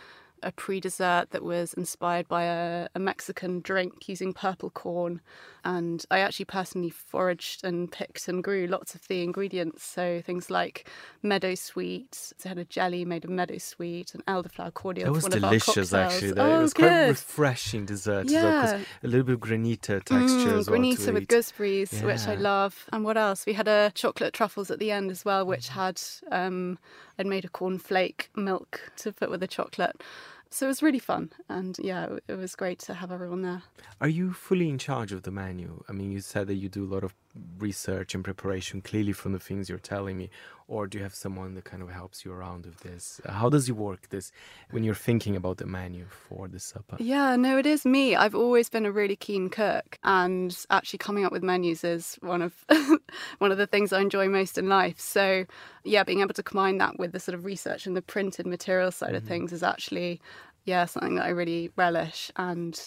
a 0.43 0.53
pre 0.53 0.81
dessert 0.81 1.31
that 1.31 1.43
was 1.43 1.75
inspired 1.75 2.29
by 2.29 2.45
a, 2.45 2.89
a, 2.95 2.99
Mexican 2.99 3.61
drink 3.61 4.09
using 4.09 4.33
purple 4.33 4.71
corn. 4.71 5.21
And 5.65 6.05
I 6.11 6.21
actually 6.21 6.47
personally 6.47 6.91
foraged 6.91 7.65
and 7.65 7.91
picked 7.91 8.29
and 8.29 8.43
grew 8.43 8.67
lots 8.67 8.95
of 8.95 9.07
the 9.09 9.23
ingredients. 9.23 9.85
So 9.85 10.23
things 10.25 10.51
like 10.51 10.89
meadow 11.23 11.55
sweet, 11.55 12.15
so 12.15 12.35
I 12.47 12.49
had 12.49 12.59
a 12.59 12.65
jelly 12.65 13.05
made 13.05 13.25
of 13.25 13.31
meadow 13.31 13.59
sweet 13.59 14.15
and 14.15 14.25
elderflower 14.27 14.73
cordial. 14.73 15.07
That 15.07 15.13
was 15.13 15.25
delicious, 15.25 15.93
actually. 15.93 16.33
That, 16.33 16.47
oh, 16.47 16.59
it 16.59 16.63
was 16.63 16.75
good. 16.75 16.89
quite 16.89 17.09
refreshing 17.09 17.87
dessert. 17.87 18.31
Yeah. 18.31 18.83
a 19.03 19.07
little 19.07 19.25
bit 19.25 19.35
of 19.35 19.41
granita 19.41 20.03
texture 20.03 20.09
mm, 20.09 20.59
as 20.59 20.71
well. 20.71 20.79
Granita 20.79 21.13
with 21.13 21.25
eat. 21.25 21.29
gooseberries, 21.29 21.93
yeah. 21.93 22.05
which 22.05 22.27
I 22.27 22.35
love. 22.35 22.87
And 22.93 23.05
what 23.05 23.17
else? 23.17 23.45
We 23.45 23.53
had 23.53 23.69
a 23.69 23.93
chocolate 23.95 24.35
truffles 24.35 24.71
at 24.71 24.79
the 24.79 24.91
end 24.91 25.11
as 25.11 25.25
well, 25.25 25.45
which 25.45 25.69
had 25.69 26.01
um, 26.31 26.79
I'd 27.19 27.27
made 27.27 27.45
a 27.45 27.49
cornflake 27.49 28.29
milk 28.37 28.93
to 28.99 29.13
put 29.13 29.31
with 29.31 29.41
the 29.41 29.49
chocolate. 29.49 30.03
So 30.51 30.65
it 30.67 30.69
was 30.69 30.83
really 30.83 30.99
fun, 30.99 31.31
and 31.51 31.77
yeah, 31.79 32.17
it 32.27 32.37
was 32.37 32.55
great 32.55 32.79
to 32.81 32.95
have 32.95 33.13
everyone 33.13 33.43
there. 33.43 33.63
Are 34.01 34.09
you 34.09 34.33
fully 34.33 34.71
in 34.71 34.79
charge 34.79 35.13
of 35.13 35.25
the 35.25 35.31
menu? 35.31 35.85
I 35.89 35.93
mean, 35.93 36.11
you 36.11 36.21
said 36.21 36.47
that 36.47 36.55
you 36.55 36.71
do 36.71 36.85
a 36.85 36.93
lot 36.95 37.05
of 37.05 37.15
research 37.59 38.15
and 38.15 38.25
preparation, 38.25 38.81
clearly 38.81 39.13
from 39.13 39.33
the 39.33 39.39
things 39.39 39.69
you're 39.69 39.79
telling 39.79 40.17
me, 40.17 40.31
or 40.67 40.87
do 40.87 40.99
you 40.99 41.05
have 41.05 41.15
someone 41.15 41.55
that 41.55 41.65
kind 41.65 41.83
of 41.83 41.91
helps 41.91 42.25
you 42.25 42.33
around 42.33 42.67
with 42.67 42.81
this? 42.81 43.21
How 43.27 43.49
does 43.49 43.69
it 43.69 43.73
work 43.73 44.11
this 44.11 44.31
when 44.71 44.85
you're 44.85 44.95
thinking 44.95 45.35
about 45.35 45.57
the 45.57 45.67
menu 45.67 46.05
for 46.11 46.47
the 46.47 46.61
supper? 46.61 46.97
Yeah, 46.99 47.37
no, 47.37 47.57
it 47.57 47.65
is 47.65 47.87
me. 47.87 48.15
I've 48.15 48.35
always 48.35 48.69
been 48.69 48.85
a 48.85 48.93
really 48.93 49.17
keen 49.17 49.49
cook, 49.49 49.99
and 50.05 50.57
actually 50.71 50.99
coming 50.99 51.25
up 51.25 51.33
with 51.33 51.43
menus 51.43 51.85
is 51.85 52.19
one 52.21 52.43
of 52.43 52.53
one 53.39 53.51
of 53.51 53.59
the 53.59 53.67
things 53.67 53.93
I 53.93 54.01
enjoy 54.01 54.29
most 54.29 54.59
in 54.59 54.69
life. 54.69 55.01
So, 55.01 55.47
yeah, 55.85 56.05
being 56.05 56.21
able 56.21 56.35
to 56.35 56.43
combine 56.43 56.79
that 56.79 56.99
with 56.99 57.13
the 57.13 57.21
sort 57.21 57.35
of 57.35 57.45
research 57.45 57.87
and 57.87 57.97
the 57.97 58.03
printed 58.03 58.47
material 58.47 58.91
side 58.91 59.09
mm-hmm. 59.09 59.17
of 59.17 59.25
things 59.25 59.53
is 59.53 59.63
actually 59.63 60.21
yeah, 60.69 60.85
something 60.85 61.15
that 61.15 61.25
I 61.25 61.31
really 61.31 61.71
relish. 61.77 62.31
And 62.37 62.79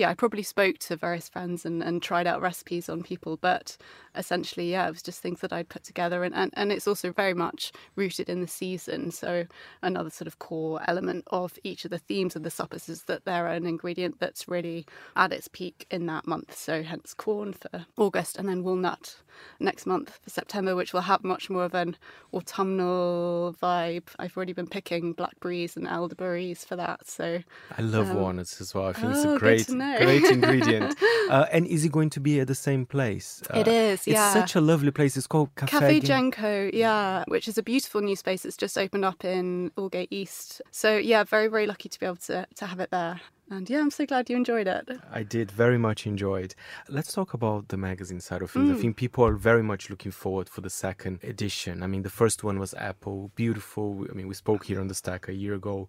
yeah, 0.00 0.08
I 0.08 0.14
probably 0.14 0.42
spoke 0.42 0.78
to 0.78 0.96
various 0.96 1.28
friends 1.28 1.66
and, 1.66 1.82
and 1.82 2.02
tried 2.02 2.26
out 2.26 2.40
recipes 2.40 2.88
on 2.88 3.02
people, 3.02 3.36
but 3.36 3.76
essentially, 4.14 4.70
yeah, 4.70 4.86
it 4.86 4.90
was 4.90 5.02
just 5.02 5.20
things 5.20 5.40
that 5.40 5.52
I'd 5.52 5.68
put 5.68 5.84
together. 5.84 6.24
And, 6.24 6.34
and, 6.34 6.52
and 6.56 6.72
it's 6.72 6.88
also 6.88 7.12
very 7.12 7.34
much 7.34 7.72
rooted 7.96 8.28
in 8.28 8.40
the 8.40 8.48
season. 8.48 9.10
So, 9.10 9.46
another 9.82 10.10
sort 10.10 10.26
of 10.26 10.38
core 10.38 10.80
element 10.86 11.24
of 11.28 11.58
each 11.64 11.84
of 11.84 11.90
the 11.90 11.98
themes 11.98 12.36
of 12.36 12.42
the 12.42 12.50
suppers 12.50 12.88
is 12.88 13.04
that 13.04 13.24
they're 13.24 13.46
an 13.48 13.66
ingredient 13.66 14.20
that's 14.20 14.48
really 14.48 14.86
at 15.16 15.32
its 15.32 15.48
peak 15.48 15.86
in 15.90 16.06
that 16.06 16.26
month. 16.26 16.56
So, 16.56 16.82
hence 16.82 17.14
corn 17.14 17.52
for 17.52 17.86
August 17.96 18.38
and 18.38 18.48
then 18.48 18.62
walnut 18.62 19.16
next 19.58 19.86
month 19.86 20.18
for 20.22 20.30
September, 20.30 20.74
which 20.74 20.92
will 20.92 21.00
have 21.02 21.24
much 21.24 21.50
more 21.50 21.64
of 21.64 21.74
an 21.74 21.96
autumnal 22.32 23.54
vibe. 23.62 24.08
I've 24.18 24.36
already 24.36 24.52
been 24.52 24.66
picking 24.66 25.12
blackberries 25.12 25.76
and 25.76 25.86
elderberries 25.86 26.64
for 26.64 26.76
that. 26.76 27.08
So, 27.08 27.42
I 27.76 27.82
love 27.82 28.10
um, 28.10 28.16
walnuts 28.16 28.60
as 28.60 28.74
well. 28.74 28.86
I 28.86 28.92
think 28.92 29.06
oh, 29.06 29.10
it's 29.10 29.24
a 29.24 29.30
oh, 29.30 29.38
great, 29.38 29.66
great 29.66 30.24
ingredient. 30.24 30.96
Uh, 31.30 31.46
and 31.52 31.66
is 31.66 31.84
it 31.84 31.92
going 31.92 32.10
to 32.10 32.18
be 32.18 32.40
at 32.40 32.48
the 32.48 32.54
same 32.54 32.84
place? 32.84 33.40
Uh, 33.54 33.58
it 33.58 33.68
is, 33.68 33.99
yeah. 34.06 34.26
It's 34.26 34.34
such 34.34 34.54
a 34.54 34.60
lovely 34.60 34.90
place. 34.90 35.16
It's 35.16 35.26
called 35.26 35.54
Cafe, 35.56 35.70
Cafe 35.70 36.00
Genco, 36.00 36.70
yeah, 36.72 37.24
which 37.28 37.48
is 37.48 37.58
a 37.58 37.62
beautiful 37.62 38.00
new 38.00 38.16
space 38.16 38.42
that's 38.42 38.56
just 38.56 38.76
opened 38.78 39.04
up 39.04 39.24
in 39.24 39.70
Aldgate 39.76 40.08
East. 40.10 40.62
So, 40.70 40.96
yeah, 40.96 41.24
very, 41.24 41.48
very 41.48 41.66
lucky 41.66 41.88
to 41.88 42.00
be 42.00 42.06
able 42.06 42.16
to, 42.16 42.46
to 42.56 42.66
have 42.66 42.80
it 42.80 42.90
there. 42.90 43.20
And 43.52 43.68
yeah, 43.68 43.80
I'm 43.80 43.90
so 43.90 44.06
glad 44.06 44.30
you 44.30 44.36
enjoyed 44.36 44.68
it. 44.68 44.88
I 45.10 45.24
did 45.24 45.50
very 45.50 45.76
much 45.76 46.06
enjoy 46.06 46.42
it. 46.42 46.54
Let's 46.88 47.12
talk 47.12 47.34
about 47.34 47.66
the 47.66 47.76
magazine 47.76 48.20
side 48.20 48.42
of 48.42 48.50
things. 48.52 48.70
Mm. 48.70 48.76
I 48.76 48.80
think 48.80 48.96
people 48.96 49.24
are 49.26 49.34
very 49.34 49.62
much 49.62 49.90
looking 49.90 50.12
forward 50.12 50.48
for 50.48 50.60
the 50.60 50.70
second 50.70 51.18
edition. 51.24 51.82
I 51.82 51.88
mean, 51.88 52.02
the 52.02 52.10
first 52.10 52.44
one 52.44 52.60
was 52.60 52.74
Apple, 52.74 53.32
beautiful. 53.34 54.06
I 54.08 54.12
mean, 54.12 54.28
we 54.28 54.34
spoke 54.34 54.66
here 54.66 54.80
on 54.80 54.86
the 54.86 54.94
stack 54.94 55.26
a 55.26 55.34
year 55.34 55.54
ago. 55.54 55.88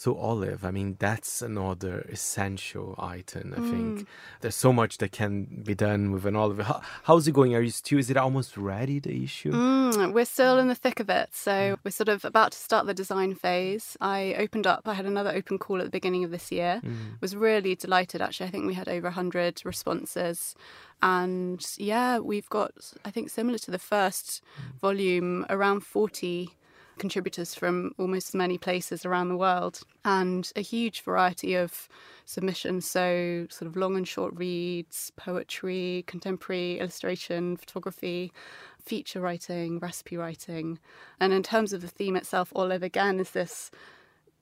So 0.00 0.16
olive, 0.16 0.64
I 0.64 0.70
mean, 0.70 0.96
that's 0.98 1.42
another 1.42 2.06
essential 2.10 2.94
item. 2.98 3.52
I 3.54 3.60
mm. 3.60 3.70
think 3.70 4.08
there's 4.40 4.56
so 4.56 4.72
much 4.72 4.96
that 4.96 5.12
can 5.12 5.44
be 5.62 5.74
done 5.74 6.10
with 6.10 6.24
an 6.24 6.36
olive. 6.36 6.60
How, 6.60 6.80
how's 7.02 7.28
it 7.28 7.32
going? 7.32 7.54
Are 7.54 7.60
you 7.60 7.68
still? 7.68 7.98
Is 7.98 8.08
it 8.08 8.16
almost 8.16 8.56
ready? 8.56 8.98
The 8.98 9.22
issue? 9.22 9.52
Mm, 9.52 10.14
we're 10.14 10.24
still 10.24 10.58
in 10.58 10.68
the 10.68 10.74
thick 10.74 11.00
of 11.00 11.10
it. 11.10 11.28
So 11.34 11.52
mm. 11.52 11.78
we're 11.84 11.90
sort 11.90 12.08
of 12.08 12.24
about 12.24 12.52
to 12.52 12.58
start 12.58 12.86
the 12.86 12.94
design 12.94 13.34
phase. 13.34 13.98
I 14.00 14.34
opened 14.38 14.66
up. 14.66 14.88
I 14.88 14.94
had 14.94 15.04
another 15.04 15.32
open 15.32 15.58
call 15.58 15.80
at 15.80 15.84
the 15.84 15.90
beginning 15.90 16.24
of 16.24 16.30
this 16.30 16.50
year. 16.50 16.80
Mm. 16.82 17.20
Was 17.20 17.36
really 17.36 17.74
delighted. 17.74 18.22
Actually, 18.22 18.46
I 18.46 18.52
think 18.52 18.66
we 18.66 18.72
had 18.72 18.88
over 18.88 19.10
hundred 19.10 19.60
responses 19.66 20.54
and 21.02 21.62
yeah, 21.76 22.18
we've 22.18 22.48
got, 22.48 22.72
I 23.04 23.10
think, 23.10 23.28
similar 23.28 23.58
to 23.58 23.70
the 23.70 23.78
first 23.78 24.42
mm. 24.58 24.80
volume, 24.80 25.44
around 25.50 25.80
40 25.80 26.56
contributors 27.00 27.54
from 27.54 27.92
almost 27.98 28.28
as 28.28 28.34
many 28.34 28.58
places 28.58 29.04
around 29.04 29.28
the 29.28 29.36
world 29.36 29.80
and 30.04 30.52
a 30.54 30.60
huge 30.60 31.00
variety 31.00 31.54
of 31.54 31.88
submissions. 32.26 32.88
So, 32.88 33.46
sort 33.50 33.68
of 33.68 33.76
long 33.76 33.96
and 33.96 34.06
short 34.06 34.32
reads, 34.36 35.10
poetry, 35.16 36.04
contemporary 36.06 36.78
illustration, 36.78 37.56
photography, 37.56 38.32
feature 38.80 39.20
writing, 39.20 39.80
recipe 39.80 40.16
writing. 40.16 40.78
And 41.18 41.32
in 41.32 41.42
terms 41.42 41.72
of 41.72 41.80
the 41.80 41.88
theme 41.88 42.16
itself, 42.16 42.52
Olive 42.54 42.84
again 42.84 43.18
is 43.18 43.30
this 43.30 43.70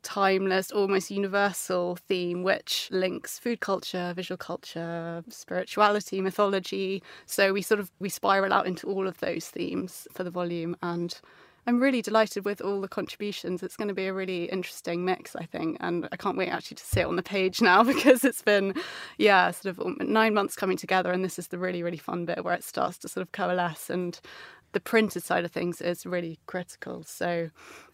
timeless, 0.03 0.71
almost 0.71 1.11
universal 1.11 1.97
theme 1.97 2.43
which 2.43 2.89
links 2.91 3.39
food 3.39 3.61
culture, 3.61 4.13
visual 4.15 4.37
culture, 4.37 5.23
spirituality, 5.29 6.21
mythology. 6.21 7.03
So 7.27 7.53
we 7.53 7.63
sort 7.63 7.81
of 7.81 7.91
we 7.99 8.09
spiral 8.09 8.53
out 8.53 8.67
into 8.67 8.87
all 8.89 9.07
of 9.07 9.19
those 9.19 9.49
themes 9.49 10.07
for 10.13 10.25
the 10.25 10.31
volume 10.31 10.77
and 10.83 11.21
I'm 11.69 11.81
really 11.81 12.01
delighted 12.01 12.47
with 12.47 12.63
all 12.63 12.81
the 12.81 12.89
contributions. 12.89 13.63
It's 13.63 13.77
going 13.77 13.89
to 13.89 13.95
be 13.95 14.07
a 14.07 14.13
really 14.15 14.45
interesting 14.45 15.05
mix, 15.05 15.37
I 15.37 15.45
think, 15.45 15.77
and 15.81 16.09
I 16.11 16.17
can't 16.17 16.39
wait 16.39 16.49
actually 16.49 16.77
to 16.77 16.85
see 16.85 17.01
it 17.01 17.07
on 17.07 17.17
the 17.17 17.23
page 17.23 17.61
now 17.63 17.85
because 17.85 18.25
it's 18.25 18.41
been, 18.41 18.73
yeah, 19.19 19.51
sort 19.51 19.77
of 19.77 20.01
nine 20.01 20.33
months 20.33 20.57
coming 20.57 20.79
together, 20.79 21.13
and 21.13 21.23
this 21.23 21.39
is 21.39 21.49
the 21.49 21.59
really, 21.59 21.83
really 21.83 21.99
fun 21.99 22.25
bit 22.25 22.43
where 22.43 22.55
it 22.55 22.65
starts 22.65 22.97
to 22.99 23.09
sort 23.09 23.21
of 23.21 23.33
coalesce 23.33 23.91
and 23.91 24.19
the 24.73 24.81
printed 24.81 25.23
side 25.23 25.45
of 25.45 25.53
things 25.53 25.83
is 25.83 26.07
really 26.07 26.39
critical. 26.47 27.03
So, 27.03 27.51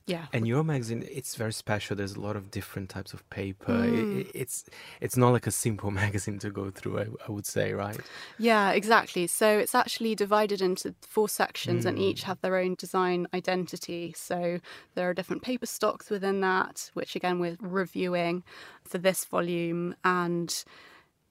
yeah. 0.06 0.26
And 0.34 0.46
your 0.46 0.62
magazine, 0.62 1.06
it's 1.10 1.34
very 1.34 1.52
special. 1.52 1.96
There's 1.96 2.14
a 2.14 2.20
lot 2.20 2.36
of 2.36 2.50
different 2.50 2.90
types 2.90 3.14
of 3.14 3.28
paper. 3.30 3.72
Mm. 3.72 4.20
It, 4.20 4.30
it's 4.34 4.64
it's 5.00 5.16
not 5.16 5.30
like 5.30 5.46
a 5.46 5.50
simple 5.50 5.90
magazine 6.02 6.38
to 6.40 6.50
go 6.50 6.70
through. 6.70 6.98
I, 6.98 7.06
I, 7.26 7.32
would 7.32 7.46
say, 7.46 7.72
right? 7.72 7.98
Yeah, 8.38 8.72
exactly. 8.72 9.26
So 9.26 9.58
it's 9.58 9.74
actually 9.74 10.14
divided 10.14 10.60
into 10.60 10.94
four 11.00 11.30
sections, 11.30 11.84
mm. 11.84 11.88
and 11.88 11.98
each 11.98 12.22
mm. 12.22 12.24
have 12.24 12.40
their 12.42 12.56
own 12.56 12.74
design 12.74 13.26
identity. 13.32 14.12
So 14.14 14.60
there 14.94 15.08
are 15.08 15.14
different 15.14 15.42
paper 15.42 15.66
stocks 15.66 16.10
within 16.10 16.42
that, 16.42 16.90
which 16.92 17.16
again 17.16 17.38
we're 17.38 17.56
reviewing 17.60 18.44
for 18.84 18.98
this 18.98 19.24
volume, 19.24 19.96
and 20.04 20.64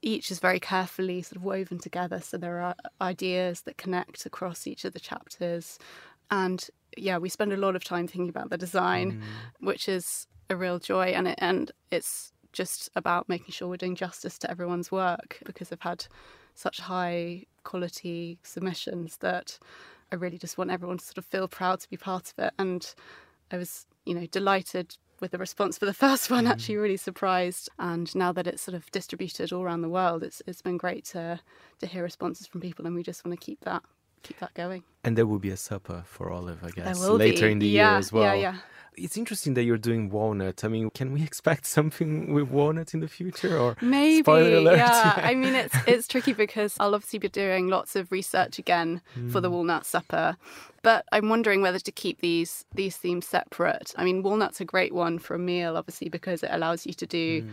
each 0.01 0.32
is 0.32 0.39
very 0.39 0.60
carefully 0.60 1.22
sort 1.22 1.38
of 1.38 1.44
woven 1.44 1.77
together. 1.77 2.20
So 2.22 2.38
there 2.38 2.60
are 2.60 2.75
ideas 3.00 3.62
that 3.62 3.77
connect 3.77 4.25
across 4.25 4.65
each 4.65 4.84
of 4.84 4.94
the 4.94 5.00
chapters. 5.00 5.77
And 6.32 6.68
yeah, 6.97 7.17
we 7.17 7.29
spend 7.29 7.53
a 7.53 7.57
lot 7.57 7.75
of 7.75 7.83
time 7.83 8.07
thinking 8.07 8.29
about 8.29 8.50
the 8.50 8.57
design, 8.57 9.13
mm. 9.13 9.65
which 9.65 9.88
is 9.88 10.27
a 10.50 10.55
real 10.55 10.79
joy. 10.79 11.07
And 11.07 11.27
it, 11.27 11.35
and 11.39 11.71
it's 11.91 12.31
just 12.51 12.89
about 12.95 13.27
making 13.27 13.51
sure 13.51 13.67
we're 13.67 13.77
doing 13.77 13.95
justice 13.95 14.38
to 14.39 14.51
everyone's 14.51 14.91
work 14.91 15.39
because 15.45 15.71
I've 15.71 15.81
had 15.81 16.05
such 16.53 16.79
high 16.79 17.45
quality 17.63 18.38
submissions 18.43 19.17
that 19.17 19.57
I 20.12 20.15
really 20.15 20.38
just 20.38 20.57
want 20.57 20.69
everyone 20.69 21.00
to 21.00 21.05
sort 21.05 21.17
of 21.17 21.25
feel 21.25 21.47
proud 21.47 21.79
to 21.79 21.89
be 21.89 21.97
part 21.97 22.31
of 22.31 22.45
it. 22.45 22.53
And 22.59 22.93
I 23.51 23.57
was, 23.57 23.88
you 24.05 24.13
know, 24.13 24.27
delighted 24.27 24.95
with 25.19 25.31
the 25.31 25.38
response 25.38 25.77
for 25.77 25.85
the 25.85 25.93
first 26.05 26.29
one, 26.29 26.45
mm. 26.45 26.50
actually 26.50 26.77
really 26.77 26.97
surprised. 26.97 27.69
And 27.79 28.13
now 28.15 28.31
that 28.33 28.47
it's 28.47 28.62
sort 28.62 28.75
of 28.75 28.89
distributed 28.91 29.51
all 29.51 29.63
around 29.63 29.81
the 29.81 29.89
world, 29.89 30.23
it's 30.23 30.41
it's 30.45 30.62
been 30.62 30.77
great 30.77 31.05
to 31.05 31.39
to 31.79 31.88
hear 31.88 32.03
responses 32.03 32.45
from 32.45 32.62
people, 32.62 32.85
and 32.85 32.95
we 32.95 33.03
just 33.03 33.25
want 33.25 33.39
to 33.39 33.43
keep 33.43 33.59
that 33.62 33.83
keep 34.24 34.39
that 34.39 34.53
going. 34.53 34.84
And 35.03 35.18
there 35.18 35.25
will 35.25 35.39
be 35.39 35.50
a 35.50 35.58
supper 35.58 36.03
for 36.06 36.32
Olive, 36.32 36.63
I 36.63 36.72
guess, 36.72 37.00
later 37.08 37.48
be. 37.48 37.51
in 37.51 37.60
the 37.60 37.68
yeah, 37.68 37.92
year 37.92 38.00
as 38.00 38.12
well. 38.12 38.24
Yeah, 38.24 38.34
yeah. 38.53 38.58
It's 38.96 39.18
interesting 39.18 39.56
that 39.56 39.63
you're 39.63 39.80
doing 39.80 40.10
walnut. 40.10 40.63
I 40.63 40.68
mean, 40.68 40.92
can 40.92 41.13
we 41.13 41.24
expect 41.30 41.65
something 41.65 42.34
with 42.34 42.50
walnut 42.50 42.94
in 42.94 43.00
the 43.00 43.08
future, 43.08 43.58
or 43.58 43.75
maybe? 43.82 44.32
Yeah. 44.32 45.13
I 45.18 45.34
mean, 45.36 45.56
it's 45.56 45.75
it's 45.88 46.08
tricky 46.08 46.34
because 46.34 46.75
I'll 46.80 46.96
obviously 46.96 47.20
be 47.20 47.30
doing 47.30 47.68
lots 47.68 47.96
of 47.96 48.12
research 48.12 48.60
again 48.60 49.01
mm. 49.18 49.32
for 49.32 49.42
the 49.42 49.50
hmm. 49.50 49.56
walnut 49.56 49.86
supper, 49.86 50.38
but 50.84 51.06
I'm 51.12 51.30
wondering 51.30 51.62
whether 51.62 51.80
to 51.80 51.92
keep 51.92 52.22
these 52.22 52.65
these 52.74 52.96
themes 52.98 53.27
separate. 53.27 53.94
I 53.98 54.03
mean, 54.03 54.24
walnut's 54.24 54.62
a 54.62 54.65
great 54.65 54.94
one 54.94 55.20
for 55.20 55.36
a 55.36 55.39
meal, 55.39 55.75
obviously, 55.75 56.10
because 56.10 56.44
it 56.44 56.50
allows 56.51 56.86
you 56.86 56.94
to 56.94 57.06
do. 57.06 57.44
Mm 57.44 57.50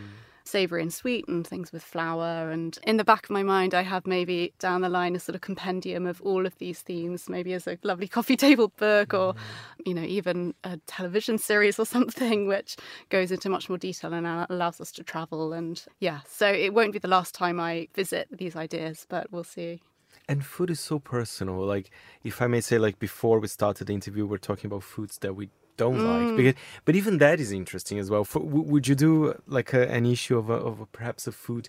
savoury 0.50 0.82
and 0.82 0.92
sweet 0.92 1.26
and 1.28 1.46
things 1.46 1.72
with 1.72 1.82
flour. 1.82 2.50
And 2.50 2.78
in 2.82 2.96
the 2.96 3.04
back 3.04 3.24
of 3.24 3.30
my 3.30 3.42
mind, 3.42 3.74
I 3.74 3.82
have 3.82 4.06
maybe 4.06 4.52
down 4.58 4.80
the 4.80 4.88
line 4.88 5.16
a 5.16 5.20
sort 5.20 5.36
of 5.36 5.40
compendium 5.40 6.06
of 6.06 6.20
all 6.22 6.46
of 6.46 6.58
these 6.58 6.80
themes, 6.80 7.28
maybe 7.28 7.52
as 7.52 7.66
a 7.66 7.78
lovely 7.82 8.08
coffee 8.08 8.36
table 8.36 8.68
book 8.76 9.14
or, 9.14 9.34
mm. 9.34 9.38
you 9.86 9.94
know, 9.94 10.02
even 10.02 10.54
a 10.64 10.78
television 10.86 11.38
series 11.38 11.78
or 11.78 11.86
something, 11.96 12.46
which 12.46 12.76
goes 13.08 13.30
into 13.30 13.48
much 13.48 13.68
more 13.68 13.78
detail 13.78 14.12
and 14.12 14.26
allows 14.50 14.80
us 14.80 14.92
to 14.92 15.04
travel. 15.04 15.52
And 15.52 15.82
yeah, 16.00 16.20
so 16.28 16.50
it 16.50 16.74
won't 16.74 16.92
be 16.92 16.98
the 16.98 17.08
last 17.08 17.34
time 17.34 17.60
I 17.60 17.88
visit 17.94 18.28
these 18.30 18.56
ideas, 18.56 19.06
but 19.08 19.30
we'll 19.30 19.44
see. 19.44 19.80
And 20.28 20.44
food 20.44 20.70
is 20.70 20.80
so 20.80 20.98
personal. 20.98 21.64
Like, 21.64 21.90
if 22.22 22.40
I 22.40 22.46
may 22.46 22.60
say, 22.60 22.78
like 22.78 22.98
before 22.98 23.40
we 23.40 23.48
started 23.48 23.86
the 23.86 23.94
interview, 23.94 24.26
we're 24.26 24.38
talking 24.38 24.68
about 24.68 24.82
foods 24.82 25.18
that 25.18 25.34
we 25.34 25.50
don't 25.82 25.98
mm. 25.98 26.10
like 26.10 26.36
because 26.36 26.56
but 26.84 26.94
even 27.00 27.18
that 27.24 27.38
is 27.44 27.50
interesting 27.52 27.98
as 27.98 28.08
well 28.12 28.24
For, 28.24 28.40
would 28.72 28.86
you 28.88 28.96
do 29.06 29.12
like 29.46 29.70
a, 29.80 29.82
an 29.98 30.04
issue 30.06 30.36
of, 30.42 30.46
a, 30.50 30.58
of 30.70 30.80
a, 30.84 30.86
perhaps 30.86 31.26
a 31.26 31.32
food 31.32 31.68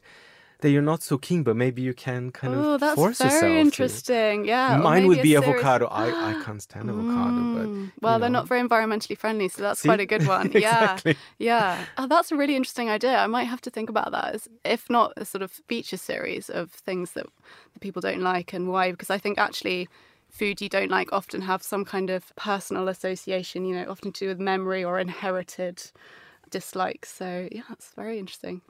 that 0.62 0.70
you're 0.70 0.82
not 0.82 1.01
so 1.03 1.18
keen, 1.18 1.44
but 1.44 1.56
maybe 1.56 1.82
you 1.82 1.94
can 1.94 2.32
kind 2.32 2.53
oh, 2.56 2.74
of 2.75 2.80
that's 2.80 2.96
force 2.96 3.18
very 3.18 3.34
yourself. 3.34 3.51
interesting. 3.65 4.46
Yeah, 4.46 4.77
mine 4.77 5.08
would 5.08 5.22
be 5.22 5.36
avocado. 5.36 5.88
I, 5.88 6.06
I 6.32 6.34
can't 6.46 6.62
stand 6.62 6.89
avocado, 6.89 7.41
mm. 7.41 7.56
but 7.56 8.01
well, 8.01 8.13
know. 8.13 8.20
they're 8.20 8.30
not 8.30 8.48
very 8.48 8.62
environmentally 8.68 9.18
friendly, 9.18 9.48
so 9.48 9.63
that's 9.63 9.82
See? 9.82 9.89
quite 9.89 10.00
a 10.00 10.06
good 10.06 10.25
one. 10.27 10.51
exactly. 10.56 11.18
Yeah, 11.39 11.77
yeah. 11.77 11.86
Oh, 11.98 12.08
that's 12.08 12.32
a 12.32 12.36
really 12.36 12.56
interesting 12.56 12.89
idea. 12.89 13.18
I 13.18 13.27
might 13.27 13.46
have 13.46 13.62
to 13.62 13.70
think 13.70 13.89
about 13.89 14.12
that. 14.12 14.36
As, 14.36 14.48
if 14.63 14.89
not 14.89 15.13
a 15.18 15.25
sort 15.25 15.41
of 15.41 15.51
feature 15.51 15.98
series 15.98 16.50
of 16.50 16.72
things 16.72 17.13
that 17.13 17.25
people 17.80 18.01
don't 18.01 18.22
like 18.22 18.53
and 18.53 18.70
why, 18.70 18.91
because 18.91 19.10
I 19.10 19.18
think 19.18 19.39
actually 19.39 19.89
food 20.31 20.61
you 20.61 20.69
don't 20.69 20.89
like 20.89 21.11
often 21.11 21.41
have 21.41 21.61
some 21.61 21.85
kind 21.85 22.09
of 22.09 22.35
personal 22.35 22.88
association, 22.88 23.65
you 23.65 23.75
know, 23.75 23.85
often 23.89 24.11
to 24.13 24.25
do 24.25 24.27
with 24.29 24.39
memory 24.39 24.83
or 24.83 25.00
inherited 25.00 25.91
dislikes. 26.50 27.09
So 27.09 27.47
yeah, 27.51 27.63
it's 27.71 27.91
very 27.95 28.19
interesting. 28.19 28.61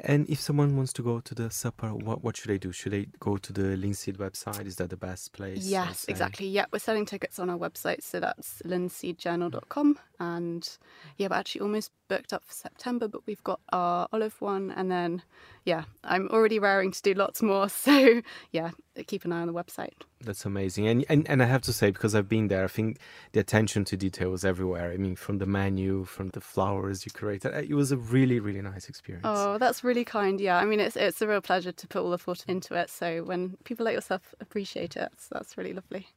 And 0.00 0.28
if 0.28 0.40
someone 0.40 0.76
wants 0.76 0.92
to 0.94 1.02
go 1.02 1.20
to 1.20 1.34
the 1.34 1.50
supper, 1.50 1.94
what 1.94 2.22
what 2.22 2.36
should 2.36 2.50
they 2.50 2.58
do? 2.58 2.72
Should 2.72 2.92
they 2.92 3.06
go 3.20 3.36
to 3.36 3.52
the 3.52 3.76
Linseed 3.76 4.16
website? 4.16 4.66
Is 4.66 4.76
that 4.76 4.90
the 4.90 4.96
best 4.96 5.32
place? 5.32 5.64
Yes, 5.66 6.04
exactly. 6.08 6.46
Yeah, 6.46 6.66
we're 6.72 6.78
selling 6.78 7.06
tickets 7.06 7.38
on 7.38 7.50
our 7.50 7.58
website, 7.58 8.02
so 8.02 8.20
that's 8.20 8.62
linseedjournal.com. 8.64 9.98
And 10.20 10.68
yeah, 11.16 11.28
we're 11.30 11.36
actually 11.36 11.60
almost 11.60 11.90
booked 12.08 12.32
up 12.32 12.44
for 12.44 12.52
September, 12.52 13.06
but 13.06 13.26
we've 13.26 13.42
got 13.44 13.60
our 13.72 14.08
olive 14.12 14.40
one, 14.40 14.70
and 14.70 14.90
then 14.90 15.22
yeah, 15.64 15.84
I'm 16.02 16.28
already 16.28 16.58
raring 16.58 16.90
to 16.92 17.02
do 17.02 17.14
lots 17.14 17.42
more. 17.42 17.68
So 17.88 18.22
yeah, 18.50 18.72
keep 19.06 19.24
an 19.24 19.32
eye 19.32 19.40
on 19.40 19.46
the 19.46 19.52
website. 19.52 19.92
That's 20.20 20.44
amazing, 20.44 20.88
and 20.88 21.04
and 21.08 21.28
and 21.28 21.42
I 21.42 21.46
have 21.46 21.62
to 21.62 21.72
say 21.72 21.90
because 21.90 22.14
I've 22.14 22.28
been 22.28 22.48
there, 22.48 22.64
I 22.64 22.68
think 22.68 22.98
the 23.32 23.40
attention 23.40 23.84
to 23.86 23.96
detail 23.96 24.30
was 24.30 24.44
everywhere. 24.44 24.90
I 24.92 24.96
mean, 24.96 25.16
from 25.16 25.38
the 25.38 25.46
menu, 25.46 26.04
from 26.04 26.30
the 26.30 26.40
flowers 26.40 27.06
you 27.06 27.12
created, 27.12 27.54
it 27.54 27.74
was 27.74 27.92
a 27.92 27.96
really 27.96 28.40
really 28.40 28.60
nice 28.62 28.88
experience. 28.88 29.26
Oh, 29.28 29.58
that's 29.58 29.84
really 29.84 30.04
kind. 30.04 30.40
Yeah, 30.40 30.58
I 30.58 30.64
mean, 30.64 30.80
it's 30.80 30.96
it's 30.96 31.22
a 31.22 31.28
real 31.28 31.40
pleasure 31.40 31.72
to 31.72 31.86
put 31.86 32.02
all 32.02 32.10
the 32.10 32.18
thought 32.18 32.44
into 32.48 32.74
it. 32.74 32.90
So 32.90 33.22
when 33.24 33.56
people 33.64 33.84
like 33.84 33.94
yourself 33.94 34.34
appreciate 34.40 34.96
it, 34.96 35.12
that's 35.30 35.56
really 35.56 35.72
lovely. 35.72 36.08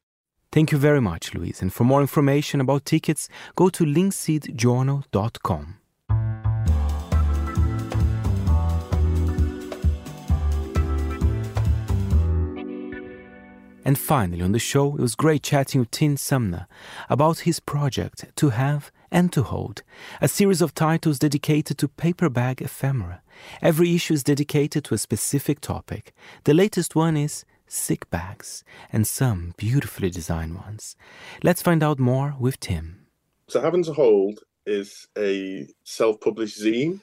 Thank 0.52 0.72
you 0.74 0.78
very 0.78 1.00
much, 1.00 1.34
Louise. 1.34 1.62
And 1.62 1.72
for 1.74 1.86
more 1.86 2.02
information 2.02 2.60
about 2.60 2.84
tickets, 2.84 3.30
go 3.56 3.70
to 3.70 3.86
linseedjournal.com. 3.86 5.78
And 13.84 13.98
finally, 13.98 14.42
on 14.44 14.52
the 14.52 14.60
show, 14.60 14.96
it 14.96 15.02
was 15.02 15.16
great 15.16 15.42
chatting 15.42 15.80
with 15.80 15.92
Tim 15.92 16.16
Sumner 16.16 16.68
about 17.10 17.40
his 17.40 17.60
project 17.60 18.26
To 18.36 18.50
Have 18.50 18.92
and 19.10 19.34
To 19.34 19.44
Hold, 19.44 19.84
a 20.22 20.28
series 20.28 20.62
of 20.62 20.76
titles 20.76 21.20
dedicated 21.20 21.78
to 21.80 21.88
paper 21.88 22.30
bag 22.30 22.62
ephemera. 22.62 23.22
Every 23.62 23.96
issue 23.96 24.14
is 24.14 24.24
dedicated 24.24 24.84
to 24.86 24.94
a 24.96 25.00
specific 25.00 25.62
topic. 25.62 26.14
The 26.44 26.54
latest 26.54 26.96
one 26.96 27.18
is 27.18 27.44
sick 27.72 28.10
bags, 28.10 28.64
and 28.92 29.08
some 29.08 29.54
beautifully 29.58 30.10
designed 30.10 30.56
ones. 30.56 30.96
Let's 31.44 31.62
find 31.62 31.82
out 31.82 32.00
more 32.00 32.36
with 32.40 32.60
Tim. 32.60 33.08
So, 33.48 33.62
Have 33.62 33.74
and 33.74 33.86
To 33.86 33.94
Hold 33.94 34.40
is 34.66 35.08
a 35.18 35.68
self 35.84 36.20
published 36.22 36.62
zine 36.62 37.02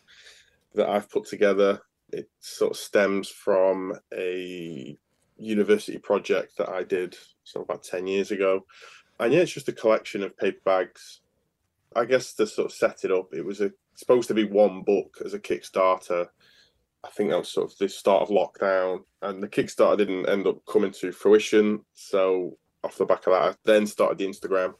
that 0.75 0.89
I've 0.89 1.11
put 1.11 1.27
together. 1.27 1.81
It 2.13 2.29
sort 2.41 2.73
of 2.73 2.77
stems 2.77 3.29
from 3.29 3.95
a 4.15 4.97
university 5.37 5.99
project 5.99 6.57
that 6.59 6.69
I 6.69 6.83
did 6.83 7.17
sort 7.45 7.65
of 7.65 7.71
about 7.71 7.85
10 7.85 8.07
years 8.07 8.31
ago. 8.31 8.65
And 9.21 9.33
yeah, 9.33 9.41
it's 9.41 9.53
just 9.53 9.69
a 9.69 9.73
collection 9.73 10.23
of 10.23 10.37
paper 10.37 10.61
bags. 10.65 11.21
I 11.97 12.05
guess 12.05 12.35
to 12.35 12.47
sort 12.47 12.67
of 12.67 12.73
set 12.73 13.05
it 13.05 13.13
up, 13.13 13.33
it 13.33 13.45
was 13.45 13.61
a, 13.61 13.73
supposed 13.95 14.29
to 14.29 14.35
be 14.35 14.45
one 14.45 14.83
book 14.83 15.19
as 15.25 15.35
a 15.35 15.39
Kickstarter 15.39 16.29
I 17.05 17.11
think 17.11 17.31
that 17.31 17.39
was 17.39 17.53
sort 17.53 17.71
of 17.71 17.79
the 17.79 17.89
start 17.89 18.23
of 18.23 18.29
lockdown, 18.29 19.01
and 19.23 19.43
the 19.43 19.49
Kickstarter 19.49 19.99
didn't 19.99 20.29
end 20.29 20.47
up 20.47 20.59
coming 20.67 20.91
to 20.93 21.13
fruition. 21.13 21.81
So 21.95 22.57
off 22.83 22.97
the 22.97 23.05
back 23.05 23.27
of 23.27 23.33
that, 23.33 23.43
I 23.43 23.55
then 23.65 23.87
started 23.87 24.19
the 24.19 24.27
Instagram, 24.27 24.75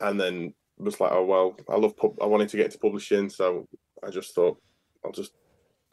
and 0.00 0.20
then 0.20 0.54
was 0.78 1.00
like, 1.00 1.12
oh 1.12 1.24
well, 1.24 1.56
I 1.68 1.76
love 1.76 1.96
pub- 1.96 2.20
I 2.20 2.26
wanted 2.26 2.50
to 2.50 2.56
get 2.56 2.66
into 2.66 2.78
publishing, 2.78 3.30
so 3.30 3.66
I 4.04 4.10
just 4.10 4.34
thought 4.34 4.60
I'll 5.04 5.12
just 5.12 5.32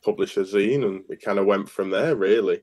publish 0.03 0.35
a 0.37 0.41
zine, 0.41 0.85
and 0.85 1.03
it 1.09 1.21
kind 1.21 1.39
of 1.39 1.45
went 1.45 1.69
from 1.69 1.89
there. 1.89 2.15
Really, 2.15 2.61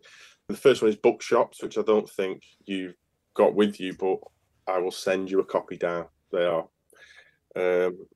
the 0.49 0.57
first 0.57 0.83
one 0.83 0.91
is 0.91 0.97
bookshops, 0.97 1.63
which 1.63 1.79
I 1.79 1.83
don't 1.83 2.09
think 2.09 2.43
you've 2.65 2.95
got 3.35 3.55
with 3.55 3.81
you, 3.81 3.95
but 3.95 4.19
I 4.67 4.79
will 4.79 4.91
send 4.91 5.31
you 5.31 5.41
a 5.41 5.45
copy 5.45 5.77
down. 5.77 6.07
They 6.33 6.45
are. 6.45 6.67
Um, 7.57 8.07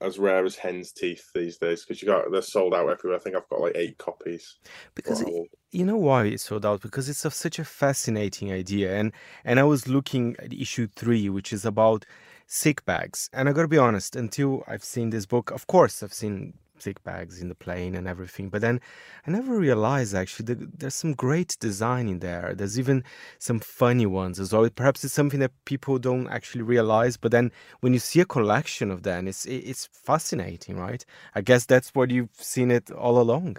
as 0.00 0.18
rare 0.18 0.44
as 0.44 0.56
hen's 0.56 0.92
teeth 0.92 1.30
these 1.34 1.56
days 1.56 1.84
because 1.84 2.02
you 2.02 2.08
got 2.08 2.30
they're 2.30 2.42
sold 2.42 2.74
out 2.74 2.88
everywhere. 2.88 3.18
I 3.18 3.22
think 3.22 3.36
I've 3.36 3.48
got 3.48 3.60
like 3.60 3.76
eight 3.76 3.98
copies. 3.98 4.56
Because 4.94 5.20
it, 5.20 5.28
you 5.72 5.84
know 5.84 5.96
why 5.96 6.24
it's 6.24 6.44
sold 6.44 6.66
out? 6.66 6.82
Because 6.82 7.08
it's 7.08 7.24
a, 7.24 7.30
such 7.30 7.58
a 7.58 7.64
fascinating 7.64 8.52
idea, 8.52 8.96
and 8.98 9.12
and 9.44 9.58
I 9.58 9.64
was 9.64 9.88
looking 9.88 10.36
at 10.38 10.52
issue 10.52 10.88
three, 10.94 11.28
which 11.28 11.52
is 11.52 11.64
about 11.64 12.04
sick 12.46 12.84
bags, 12.84 13.30
and 13.32 13.48
I 13.48 13.52
got 13.52 13.62
to 13.62 13.68
be 13.68 13.78
honest. 13.78 14.16
Until 14.16 14.62
I've 14.66 14.84
seen 14.84 15.10
this 15.10 15.26
book, 15.26 15.50
of 15.50 15.66
course, 15.66 16.02
I've 16.02 16.14
seen 16.14 16.54
sick 16.78 17.02
bags 17.04 17.40
in 17.40 17.48
the 17.48 17.54
plane 17.54 17.94
and 17.94 18.06
everything. 18.08 18.48
But 18.48 18.60
then 18.60 18.80
I 19.26 19.30
never 19.30 19.58
realized 19.58 20.14
actually 20.14 20.46
that 20.46 20.78
there's 20.78 20.94
some 20.94 21.14
great 21.14 21.56
design 21.60 22.08
in 22.08 22.18
there. 22.18 22.54
There's 22.54 22.78
even 22.78 23.04
some 23.38 23.60
funny 23.60 24.06
ones 24.06 24.40
as 24.40 24.52
well. 24.52 24.68
Perhaps 24.68 25.04
it's 25.04 25.14
something 25.14 25.40
that 25.40 25.52
people 25.64 25.98
don't 25.98 26.28
actually 26.28 26.62
realize. 26.62 27.16
But 27.16 27.32
then 27.32 27.52
when 27.80 27.92
you 27.92 27.98
see 27.98 28.20
a 28.20 28.24
collection 28.24 28.90
of 28.90 29.02
them, 29.02 29.28
it's 29.28 29.46
it's 29.46 29.88
fascinating, 29.92 30.76
right? 30.76 31.04
I 31.34 31.40
guess 31.40 31.66
that's 31.66 31.94
what 31.94 32.10
you've 32.10 32.34
seen 32.34 32.70
it 32.70 32.90
all 32.90 33.20
along. 33.20 33.58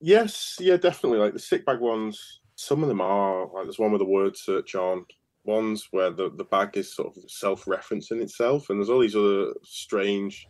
Yes, 0.00 0.56
yeah, 0.60 0.76
definitely. 0.76 1.18
Like 1.18 1.32
the 1.32 1.38
sick 1.38 1.64
bag 1.64 1.80
ones, 1.80 2.40
some 2.56 2.82
of 2.82 2.88
them 2.88 3.00
are 3.00 3.46
like 3.52 3.64
there's 3.64 3.78
one 3.78 3.92
with 3.92 4.02
a 4.02 4.06
word 4.06 4.36
search 4.36 4.74
on 4.74 5.06
ones 5.44 5.88
where 5.90 6.10
the, 6.10 6.30
the 6.36 6.44
bag 6.44 6.76
is 6.76 6.94
sort 6.94 7.14
of 7.16 7.30
self-referencing 7.30 8.20
itself 8.22 8.70
and 8.70 8.78
there's 8.78 8.88
all 8.88 9.00
these 9.00 9.16
other 9.16 9.52
strange 9.62 10.46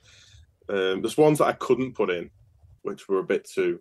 um, 0.68 1.02
there's 1.02 1.16
ones 1.16 1.38
that 1.38 1.46
I 1.46 1.52
couldn't 1.52 1.94
put 1.94 2.10
in, 2.10 2.30
which 2.82 3.08
were 3.08 3.18
a 3.18 3.24
bit 3.24 3.44
too 3.44 3.80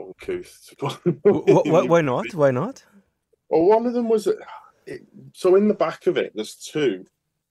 uncouth 0.00 0.66
to 0.68 0.76
put. 0.76 1.66
why, 1.66 1.82
why 1.86 2.00
not? 2.00 2.34
Why 2.34 2.50
not? 2.50 2.84
Well, 3.48 3.62
one 3.62 3.86
of 3.86 3.94
them 3.94 4.08
was 4.08 4.26
it, 4.26 5.06
so 5.34 5.56
in 5.56 5.68
the 5.68 5.74
back 5.74 6.06
of 6.06 6.16
it. 6.16 6.32
There's 6.34 6.54
two. 6.54 7.06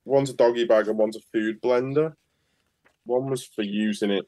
One's 0.05 0.29
a 0.29 0.33
doggy 0.33 0.65
bag 0.65 0.87
and 0.87 0.97
one's 0.97 1.17
a 1.17 1.21
food 1.33 1.61
blender. 1.61 2.13
One 3.05 3.29
was 3.29 3.45
for 3.45 3.63
using 3.63 4.11
it 4.11 4.27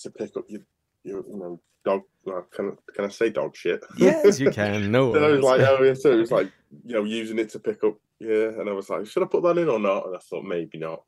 to 0.00 0.10
pick 0.10 0.36
up 0.36 0.44
your, 0.48 0.62
your 1.04 1.24
you 1.28 1.36
know, 1.36 1.60
dog. 1.84 2.02
Well, 2.24 2.46
can 2.50 2.76
can 2.94 3.04
I 3.04 3.08
say 3.08 3.30
dog 3.30 3.56
shit? 3.56 3.84
Yes, 3.96 4.40
you 4.40 4.50
can. 4.50 4.90
No. 4.92 5.14
I 5.14 5.28
was 5.30 5.42
like, 5.42 5.60
oh 5.60 5.82
yeah. 5.82 5.94
So 5.94 6.12
it 6.12 6.16
was 6.16 6.32
like, 6.32 6.50
you 6.84 6.94
know, 6.94 7.04
using 7.04 7.38
it 7.38 7.50
to 7.50 7.58
pick 7.58 7.84
up. 7.84 7.96
Yeah, 8.18 8.48
and 8.48 8.68
I 8.68 8.72
was 8.72 8.90
like, 8.90 9.06
should 9.06 9.22
I 9.22 9.26
put 9.26 9.42
that 9.44 9.58
in 9.58 9.68
or 9.68 9.78
not? 9.78 10.06
And 10.06 10.16
I 10.16 10.18
thought 10.18 10.44
maybe 10.44 10.78
not. 10.78 11.02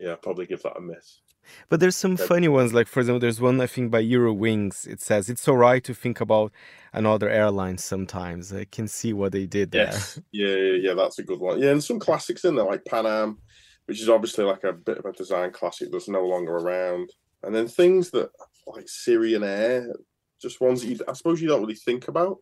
Yeah, 0.00 0.16
probably 0.16 0.46
give 0.46 0.62
that 0.62 0.76
a 0.76 0.80
miss. 0.80 1.20
But 1.68 1.80
there's 1.80 1.96
some 1.96 2.16
funny 2.16 2.48
ones, 2.48 2.72
like 2.72 2.86
for 2.86 3.00
example, 3.00 3.20
there's 3.20 3.40
one 3.40 3.60
I 3.60 3.66
think 3.66 3.90
by 3.90 4.02
Eurowings. 4.02 4.86
It 4.86 5.00
says 5.00 5.28
it's 5.28 5.48
alright 5.48 5.82
to 5.84 5.94
think 5.94 6.20
about 6.20 6.52
another 6.92 7.28
airline 7.28 7.78
sometimes. 7.78 8.52
I 8.52 8.64
can 8.64 8.88
see 8.88 9.12
what 9.12 9.32
they 9.32 9.46
did 9.46 9.70
there. 9.70 9.86
Yes, 9.86 10.20
yeah, 10.32 10.48
yeah, 10.48 10.78
yeah, 10.88 10.94
that's 10.94 11.18
a 11.18 11.22
good 11.22 11.40
one. 11.40 11.60
Yeah, 11.60 11.70
and 11.70 11.82
some 11.82 11.98
classics 11.98 12.44
in 12.44 12.54
there 12.54 12.64
like 12.64 12.84
Pan 12.84 13.06
Am, 13.06 13.38
which 13.86 14.00
is 14.00 14.08
obviously 14.08 14.44
like 14.44 14.64
a 14.64 14.72
bit 14.72 14.98
of 14.98 15.04
a 15.06 15.12
design 15.12 15.50
classic 15.50 15.88
that's 15.90 16.08
no 16.08 16.24
longer 16.26 16.56
around. 16.56 17.10
And 17.42 17.54
then 17.54 17.68
things 17.68 18.10
that 18.10 18.30
like 18.66 18.88
Syrian 18.88 19.42
Air, 19.42 19.94
just 20.40 20.60
ones 20.60 20.82
that 20.82 20.88
you, 20.88 20.98
I 21.08 21.14
suppose 21.14 21.40
you 21.40 21.48
don't 21.48 21.62
really 21.62 21.74
think 21.74 22.08
about. 22.08 22.38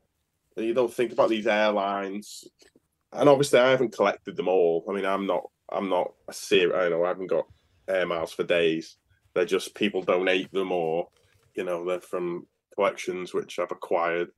You 0.57 0.75
don't 0.75 0.93
think 0.93 1.13
about 1.13 1.29
these 1.29 1.47
airlines, 1.47 2.45
and 3.13 3.29
obviously 3.29 3.61
I 3.61 3.71
haven't 3.71 3.95
collected 3.95 4.37
them 4.37 4.49
all. 4.49 4.85
I 4.91 4.93
mean, 4.93 5.07
I'm 5.07 5.25
not, 5.25 5.45
I'm 5.71 5.89
not 5.89 6.13
a 6.29 6.33
Syrian. 6.33 6.79
I 6.79 6.89
know 6.89 7.05
I 7.05 7.09
haven't 7.09 7.29
got 7.29 7.47
air 7.89 8.07
miles 8.07 8.33
for 8.33 8.45
days. 8.45 8.97
They're 9.35 9.45
just 9.45 9.75
people 9.75 10.03
donate 10.03 10.51
them, 10.53 10.73
or 10.73 11.09
you 11.55 11.65
know, 11.65 11.85
they're 11.85 12.01
from 12.01 12.47
collections 12.75 13.35
which 13.35 13.59
I've 13.59 13.73
acquired. 13.73 14.31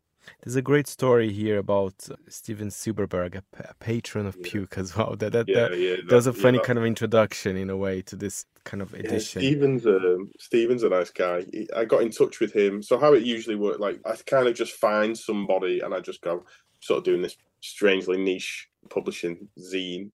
There's 0.42 0.56
a 0.56 0.62
great 0.62 0.86
story 0.86 1.32
here 1.32 1.58
about 1.58 2.08
Steven 2.28 2.68
Silberberg, 2.68 3.36
a, 3.36 3.74
patron 3.74 4.26
of 4.26 4.36
yeah. 4.36 4.50
Puke 4.50 4.78
as 4.78 4.96
well. 4.96 5.16
That 5.16 5.32
that, 5.32 5.48
yeah, 5.48 5.68
that, 5.68 5.78
yeah, 5.78 5.96
that 6.06 6.14
was 6.14 6.26
a 6.26 6.32
funny 6.32 6.58
kind 6.58 6.78
of 6.78 6.84
introduction 6.84 7.56
in 7.56 7.70
a 7.70 7.76
way 7.76 8.02
to 8.02 8.16
this 8.16 8.44
kind 8.64 8.82
of 8.82 8.92
edition. 8.94 9.40
Steven's 9.40 9.86
um, 9.86 10.30
Steven's 10.38 10.82
a 10.82 10.88
nice 10.88 11.10
guy. 11.10 11.44
I 11.74 11.84
got 11.84 12.02
in 12.02 12.10
touch 12.10 12.40
with 12.40 12.54
him. 12.54 12.82
So 12.82 12.98
how 12.98 13.14
it 13.14 13.22
usually 13.22 13.56
works, 13.56 13.80
like 13.80 14.00
I 14.04 14.14
kind 14.26 14.46
of 14.46 14.54
just 14.54 14.72
find 14.72 15.16
somebody 15.16 15.80
and 15.80 15.94
I 15.94 16.00
just 16.00 16.20
go 16.20 16.44
sort 16.80 16.98
of 16.98 17.04
doing 17.04 17.22
this 17.22 17.36
strangely 17.60 18.18
niche 18.18 18.68
publishing 18.88 19.48
zine. 19.58 20.10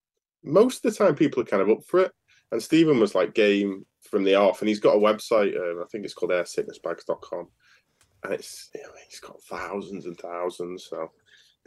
Most 0.47 0.85
of 0.85 0.93
the 0.93 0.99
time, 0.99 1.15
people 1.15 1.43
are 1.43 1.47
kind 1.47 1.63
of 1.63 1.71
up 1.71 1.85
for 1.87 2.01
it. 2.01 2.13
And 2.53 2.63
Steven 2.63 3.01
was 3.01 3.15
like 3.15 3.35
game 3.35 3.85
from 4.09 4.25
the 4.25 4.37
off, 4.37 4.61
and 4.61 4.69
he's 4.69 4.81
got 4.81 4.95
a 4.95 4.99
website. 4.99 5.57
Uh, 5.57 5.83
I 5.83 5.87
think 5.91 6.05
it's 6.05 6.15
called 6.15 6.31
airsicknessbags.com 6.31 7.49
and 8.27 8.35
it's 8.35 8.71
you 8.75 8.83
know, 8.83 8.91
he's 9.09 9.21
got 9.21 9.41
thousands 9.43 10.07
and 10.07 10.19
thousands, 10.19 10.87
so 10.91 11.11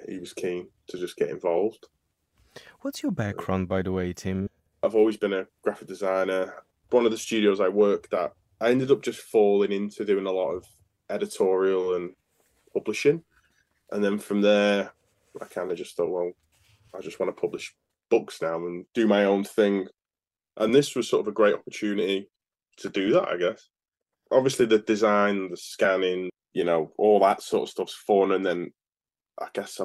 he 0.07 0.19
was 0.19 0.33
keen 0.33 0.67
to 0.87 0.97
just 0.97 1.17
get 1.17 1.29
involved. 1.29 1.87
What's 2.81 3.03
your 3.03 3.11
background, 3.11 3.67
by 3.67 3.81
the 3.81 3.91
way, 3.91 4.13
Tim? 4.13 4.49
I've 4.83 4.95
always 4.95 5.17
been 5.17 5.33
a 5.33 5.45
graphic 5.61 5.87
designer. 5.87 6.63
One 6.89 7.05
of 7.05 7.11
the 7.11 7.17
studios 7.17 7.59
I 7.59 7.69
worked 7.69 8.13
at, 8.13 8.33
I 8.59 8.71
ended 8.71 8.91
up 8.91 9.03
just 9.03 9.19
falling 9.19 9.71
into 9.71 10.05
doing 10.05 10.25
a 10.25 10.31
lot 10.31 10.51
of 10.51 10.65
editorial 11.09 11.95
and 11.95 12.13
publishing, 12.73 13.23
and 13.91 14.03
then 14.03 14.17
from 14.19 14.41
there, 14.41 14.91
I 15.41 15.45
kind 15.45 15.71
of 15.71 15.77
just 15.77 15.95
thought, 15.95 16.09
well, 16.09 16.31
I 16.97 17.01
just 17.01 17.19
want 17.19 17.35
to 17.35 17.39
publish 17.39 17.73
books 18.09 18.41
now 18.41 18.57
and 18.57 18.85
do 18.93 19.07
my 19.07 19.25
own 19.25 19.43
thing. 19.43 19.87
And 20.57 20.73
this 20.73 20.95
was 20.95 21.07
sort 21.07 21.21
of 21.21 21.27
a 21.27 21.33
great 21.33 21.55
opportunity 21.55 22.29
to 22.77 22.89
do 22.89 23.11
that, 23.13 23.27
I 23.27 23.37
guess. 23.37 23.69
Obviously, 24.31 24.65
the 24.65 24.79
design, 24.79 25.49
the 25.49 25.57
scanning, 25.57 26.29
you 26.53 26.63
know, 26.63 26.91
all 26.97 27.19
that 27.21 27.41
sort 27.41 27.63
of 27.63 27.69
stuff's 27.69 27.95
fun. 27.95 28.31
And 28.31 28.45
then 28.45 28.71
I 29.39 29.47
guess 29.53 29.79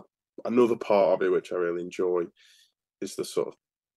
another 0.45 0.77
part 0.77 1.15
of 1.15 1.23
it, 1.23 1.31
which 1.31 1.53
I 1.53 1.57
really 1.57 1.83
enjoy, 1.83 2.25
is 3.01 3.15
the 3.15 3.25
sort 3.25 3.49
of 3.49 3.55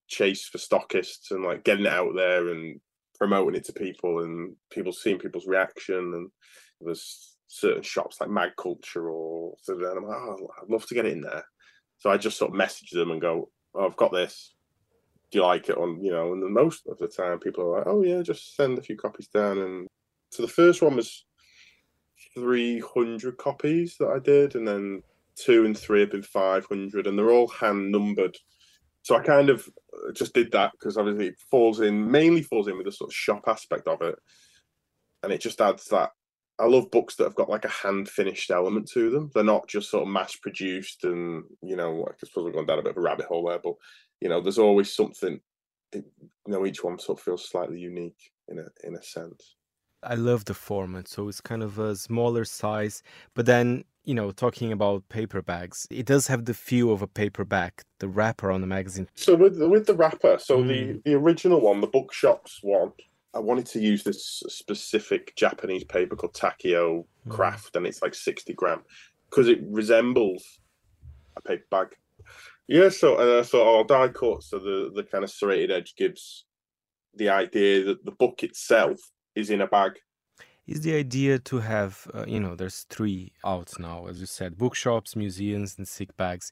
chase 0.08 0.46
for 0.46 0.58
stockists 0.58 1.32
and 1.32 1.44
like 1.44 1.64
getting 1.64 1.86
it 1.86 1.92
out 1.92 2.14
there 2.16 2.50
and 2.50 2.80
promoting 3.18 3.56
it 3.56 3.66
to 3.66 3.74
people 3.74 4.24
and 4.24 4.56
people 4.72 4.94
seeing 4.94 5.20
people's 5.20 5.48
reaction. 5.48 6.14
And 6.14 6.30
there's 6.82 7.36
certain 7.48 7.84
shops 7.84 8.20
like 8.20 8.30
Mag 8.30 8.52
Culture 8.58 9.10
or 9.10 9.56
so 9.62 9.76
then 9.76 9.98
I'm 9.98 10.06
like, 10.06 10.18
oh, 10.18 10.50
I'd 10.62 10.70
love 10.70 10.86
to 10.88 10.94
get 10.94 11.06
in 11.06 11.22
there. 11.22 11.44
So 11.98 12.12
I 12.12 12.18
just 12.18 12.38
sort 12.38 12.52
of 12.52 12.58
message 12.58 12.92
them 12.92 13.12
and 13.12 13.22
go, 13.22 13.50
oh, 13.78 13.86
I've 13.86 13.96
got 13.96 14.12
this. 14.12 14.54
Do 15.32 15.40
you 15.40 15.44
like 15.44 15.70
it? 15.70 15.78
On 15.78 16.02
you 16.02 16.12
know, 16.12 16.34
and 16.34 16.54
most 16.54 16.88
of 16.88 16.98
the 16.98 17.08
time 17.08 17.40
people 17.40 17.66
are 17.66 17.78
like, 17.80 17.88
oh 17.88 18.04
yeah, 18.04 18.22
just 18.22 18.56
send 18.56 18.78
a 18.78 18.82
few 18.82 18.98
copies 18.98 19.28
down. 19.28 19.60
And 19.60 19.88
so 20.32 20.42
the 20.44 20.48
first 20.48 20.82
one 20.82 20.96
was 20.96 21.26
300 22.34 23.38
copies 23.38 23.98
that 24.00 24.10
I 24.10 24.20
did, 24.20 24.56
and 24.56 24.68
then 24.68 25.04
two 25.36 25.66
and 25.66 25.78
three 25.78 26.02
have 26.02 26.12
been 26.12 26.24
500, 26.24 27.08
and 27.08 27.18
they're 27.18 27.32
all 27.32 27.48
hand 27.48 27.92
numbered. 27.92 28.38
So 29.04 29.16
I 29.16 29.22
kind 29.22 29.50
of 29.50 29.70
uh, 29.94 30.12
just 30.14 30.34
did 30.34 30.52
that 30.52 30.74
because 30.74 30.98
obviously 30.98 31.28
it 31.28 31.40
falls 31.50 31.80
in, 31.80 32.12
mainly 32.12 32.42
falls 32.42 32.68
in 32.68 32.78
with 32.78 32.86
the 32.86 32.92
sort 32.92 33.10
of 33.10 33.16
shop 33.16 33.44
aspect 33.48 33.88
of 33.88 34.02
it. 34.02 34.16
And 35.24 35.32
it 35.32 35.40
just 35.40 35.62
adds 35.62 35.86
that. 35.86 36.12
I 36.60 36.66
love 36.66 36.92
books 36.92 37.16
that 37.16 37.26
have 37.26 37.36
got 37.36 37.50
like 37.50 37.66
a 37.66 37.70
hand 37.70 38.10
finished 38.10 38.50
element 38.50 38.90
to 38.94 39.10
them. 39.10 39.30
They're 39.34 39.44
not 39.44 39.68
just 39.68 39.92
sort 39.92 40.04
of 40.04 40.10
mass 40.10 40.36
produced 40.36 41.04
and, 41.04 41.44
you 41.62 41.76
know, 41.76 42.08
I 42.08 42.14
suppose 42.26 42.46
we're 42.46 42.52
going 42.52 42.66
down 42.66 42.80
a 42.80 42.84
bit 42.84 42.92
of 42.92 42.98
a 42.98 43.02
rabbit 43.02 43.28
hole 43.28 43.48
there, 43.48 43.60
but, 43.60 43.76
you 44.22 44.30
know, 44.30 44.42
there's 44.42 44.58
always 44.58 44.94
something, 44.94 45.40
you 45.94 46.04
know, 46.48 46.66
each 46.66 46.84
one 46.84 46.98
sort 46.98 47.20
of 47.20 47.24
feels 47.24 47.48
slightly 47.48 47.80
unique 47.80 48.32
in 48.48 48.60
a, 48.60 48.66
in 48.88 48.96
a 48.96 49.04
sense. 49.04 49.56
I 50.02 50.16
love 50.16 50.46
the 50.46 50.54
format. 50.54 51.08
So 51.08 51.28
it's 51.28 51.42
kind 51.42 51.64
of 51.64 51.80
a 51.80 51.96
smaller 51.96 52.46
size, 52.46 53.04
but 53.34 53.46
then 53.46 53.84
you 54.08 54.14
know, 54.14 54.32
talking 54.32 54.72
about 54.72 55.08
paper 55.10 55.42
bags, 55.42 55.86
it 55.92 56.06
does 56.06 56.28
have 56.28 56.46
the 56.46 56.54
feel 56.54 56.94
of 56.94 57.02
a 57.02 57.08
paper 57.08 57.44
bag, 57.44 57.74
the 58.00 58.08
wrapper 58.08 58.50
on 58.50 58.62
the 58.62 58.68
magazine. 58.68 59.10
So 59.16 59.36
with 59.36 59.62
with 59.62 59.86
the 59.86 59.96
wrapper, 59.96 60.38
so 60.40 60.64
mm. 60.64 60.68
the 60.70 61.02
the 61.04 61.14
original 61.16 61.60
one, 61.60 61.82
the 61.82 61.88
bookshops 61.88 62.60
one, 62.64 62.94
I 63.34 63.40
wanted 63.40 63.66
to 63.68 63.80
use 63.80 64.04
this 64.04 64.44
specific 64.48 65.36
Japanese 65.36 65.84
paper 65.84 66.16
called 66.16 66.34
Takio 66.34 67.06
mm. 67.28 67.32
Craft, 67.32 67.76
and 67.76 67.86
it's 67.86 68.02
like 68.02 68.16
sixty 68.16 68.54
gram 68.54 68.84
because 69.30 69.48
it 69.48 69.60
resembles 69.64 70.60
a 71.36 71.42
paper 71.42 71.66
bag. 71.70 71.88
Yeah, 72.68 72.90
so 72.90 73.18
and 73.20 73.40
I 73.40 73.44
thought, 73.44 73.68
oh, 73.68 73.84
die 73.84 74.10
cut, 74.10 74.44
so 74.44 74.60
the 74.60 74.92
the 74.94 75.04
kind 75.04 75.24
of 75.24 75.30
serrated 75.30 75.72
edge 75.72 75.96
gives 75.96 76.46
the 77.14 77.30
idea 77.30 77.84
that 77.84 78.06
the 78.06 78.12
book 78.12 78.44
itself 78.44 79.00
is 79.36 79.50
in 79.50 79.62
a 79.62 79.68
bag. 79.68 79.94
Is 80.68 80.82
the 80.82 80.96
idea 80.96 81.40
to 81.40 81.60
have, 81.60 82.08
uh, 82.14 82.26
you 82.28 82.42
know, 82.42 82.54
there's 82.56 82.86
three 82.90 83.32
out 83.46 83.72
now, 83.80 84.08
as 84.08 84.20
you 84.20 84.26
said, 84.26 84.58
bookshops, 84.58 85.16
museums, 85.16 85.78
and 85.78 85.88
sick 85.88 86.16
bags. 86.18 86.52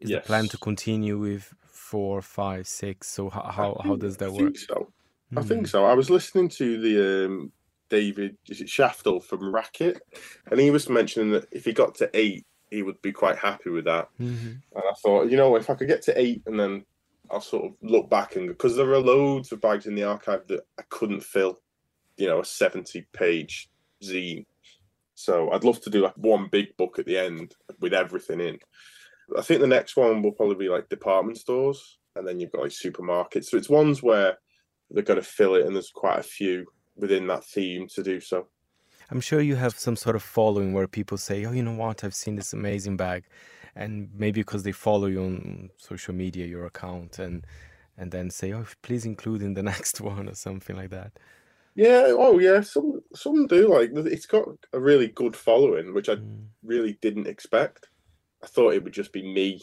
Is 0.00 0.10
yes. 0.10 0.22
the 0.22 0.26
plan 0.26 0.48
to 0.48 0.58
continue 0.58 1.16
with 1.16 1.54
four, 1.64 2.22
five, 2.22 2.66
six? 2.66 3.08
So 3.08 3.30
how 3.30 3.42
how, 3.42 3.80
how 3.84 3.96
does 3.96 4.16
that 4.16 4.30
I 4.30 4.32
work? 4.32 4.58
so. 4.58 4.92
I 5.34 5.42
think 5.42 5.62
hmm. 5.62 5.66
so. 5.66 5.86
I 5.86 5.94
was 5.94 6.10
listening 6.10 6.48
to 6.50 6.80
the 6.80 7.26
um, 7.26 7.52
David 7.88 8.36
is 8.48 8.60
it 8.60 8.68
Shaftel 8.68 9.22
from 9.22 9.52
Racquet, 9.52 9.98
and 10.50 10.60
he 10.60 10.70
was 10.70 10.88
mentioning 10.88 11.32
that 11.32 11.46
if 11.50 11.64
he 11.64 11.72
got 11.72 11.94
to 11.96 12.10
eight, 12.14 12.46
he 12.70 12.82
would 12.82 13.00
be 13.02 13.12
quite 13.12 13.38
happy 13.38 13.70
with 13.70 13.86
that. 13.86 14.08
Mm-hmm. 14.20 14.46
And 14.46 14.84
I 14.88 14.92
thought, 15.02 15.30
you 15.30 15.36
know, 15.36 15.56
if 15.56 15.70
I 15.70 15.74
could 15.74 15.88
get 15.88 16.02
to 16.02 16.20
eight, 16.20 16.42
and 16.46 16.58
then 16.58 16.84
I'll 17.30 17.40
sort 17.40 17.64
of 17.64 17.72
look 17.82 18.08
back 18.08 18.36
and 18.36 18.48
because 18.48 18.76
there 18.76 18.90
are 18.92 18.98
loads 18.98 19.50
of 19.50 19.60
bags 19.60 19.86
in 19.86 19.94
the 19.94 20.04
archive 20.04 20.46
that 20.48 20.60
I 20.78 20.82
couldn't 20.88 21.24
fill 21.24 21.58
you 22.16 22.26
know 22.26 22.40
a 22.40 22.44
70 22.44 23.06
page 23.12 23.68
zine 24.02 24.44
so 25.14 25.50
i'd 25.52 25.64
love 25.64 25.80
to 25.82 25.90
do 25.90 26.02
like 26.02 26.16
one 26.16 26.48
big 26.50 26.76
book 26.76 26.98
at 26.98 27.06
the 27.06 27.16
end 27.16 27.54
with 27.80 27.94
everything 27.94 28.40
in 28.40 28.58
i 29.36 29.42
think 29.42 29.60
the 29.60 29.66
next 29.66 29.96
one 29.96 30.22
will 30.22 30.32
probably 30.32 30.56
be 30.56 30.68
like 30.68 30.88
department 30.88 31.38
stores 31.38 31.98
and 32.16 32.26
then 32.26 32.40
you've 32.40 32.52
got 32.52 32.62
like 32.62 32.70
supermarkets 32.70 33.46
so 33.46 33.56
it's 33.56 33.68
ones 33.68 34.02
where 34.02 34.38
they're 34.90 35.02
going 35.02 35.20
to 35.20 35.26
fill 35.26 35.54
it 35.54 35.66
and 35.66 35.74
there's 35.74 35.90
quite 35.90 36.18
a 36.18 36.22
few 36.22 36.66
within 36.96 37.26
that 37.26 37.44
theme 37.44 37.86
to 37.88 38.02
do 38.02 38.20
so 38.20 38.46
i'm 39.10 39.20
sure 39.20 39.40
you 39.40 39.56
have 39.56 39.78
some 39.78 39.96
sort 39.96 40.16
of 40.16 40.22
following 40.22 40.72
where 40.72 40.86
people 40.86 41.18
say 41.18 41.44
oh 41.44 41.52
you 41.52 41.62
know 41.62 41.74
what 41.74 42.04
i've 42.04 42.14
seen 42.14 42.36
this 42.36 42.52
amazing 42.52 42.96
bag 42.96 43.24
and 43.74 44.08
maybe 44.14 44.40
because 44.40 44.62
they 44.62 44.72
follow 44.72 45.06
you 45.06 45.20
on 45.20 45.70
social 45.76 46.14
media 46.14 46.46
your 46.46 46.66
account 46.66 47.18
and 47.18 47.46
and 47.98 48.10
then 48.10 48.30
say 48.30 48.52
oh 48.52 48.64
please 48.82 49.04
include 49.04 49.42
in 49.42 49.54
the 49.54 49.62
next 49.74 50.00
one 50.00 50.28
or 50.28 50.34
something 50.34 50.76
like 50.76 50.90
that 50.90 51.12
yeah. 51.76 52.06
Oh, 52.08 52.38
yeah. 52.38 52.62
Some 52.62 53.02
some 53.14 53.46
do 53.46 53.68
like 53.68 53.90
it's 53.94 54.26
got 54.26 54.48
a 54.72 54.80
really 54.80 55.08
good 55.08 55.36
following, 55.36 55.92
which 55.92 56.08
I 56.08 56.16
mm. 56.16 56.46
really 56.64 56.98
didn't 57.02 57.26
expect. 57.28 57.90
I 58.42 58.46
thought 58.46 58.72
it 58.72 58.82
would 58.82 58.94
just 58.94 59.12
be 59.12 59.22
me, 59.22 59.60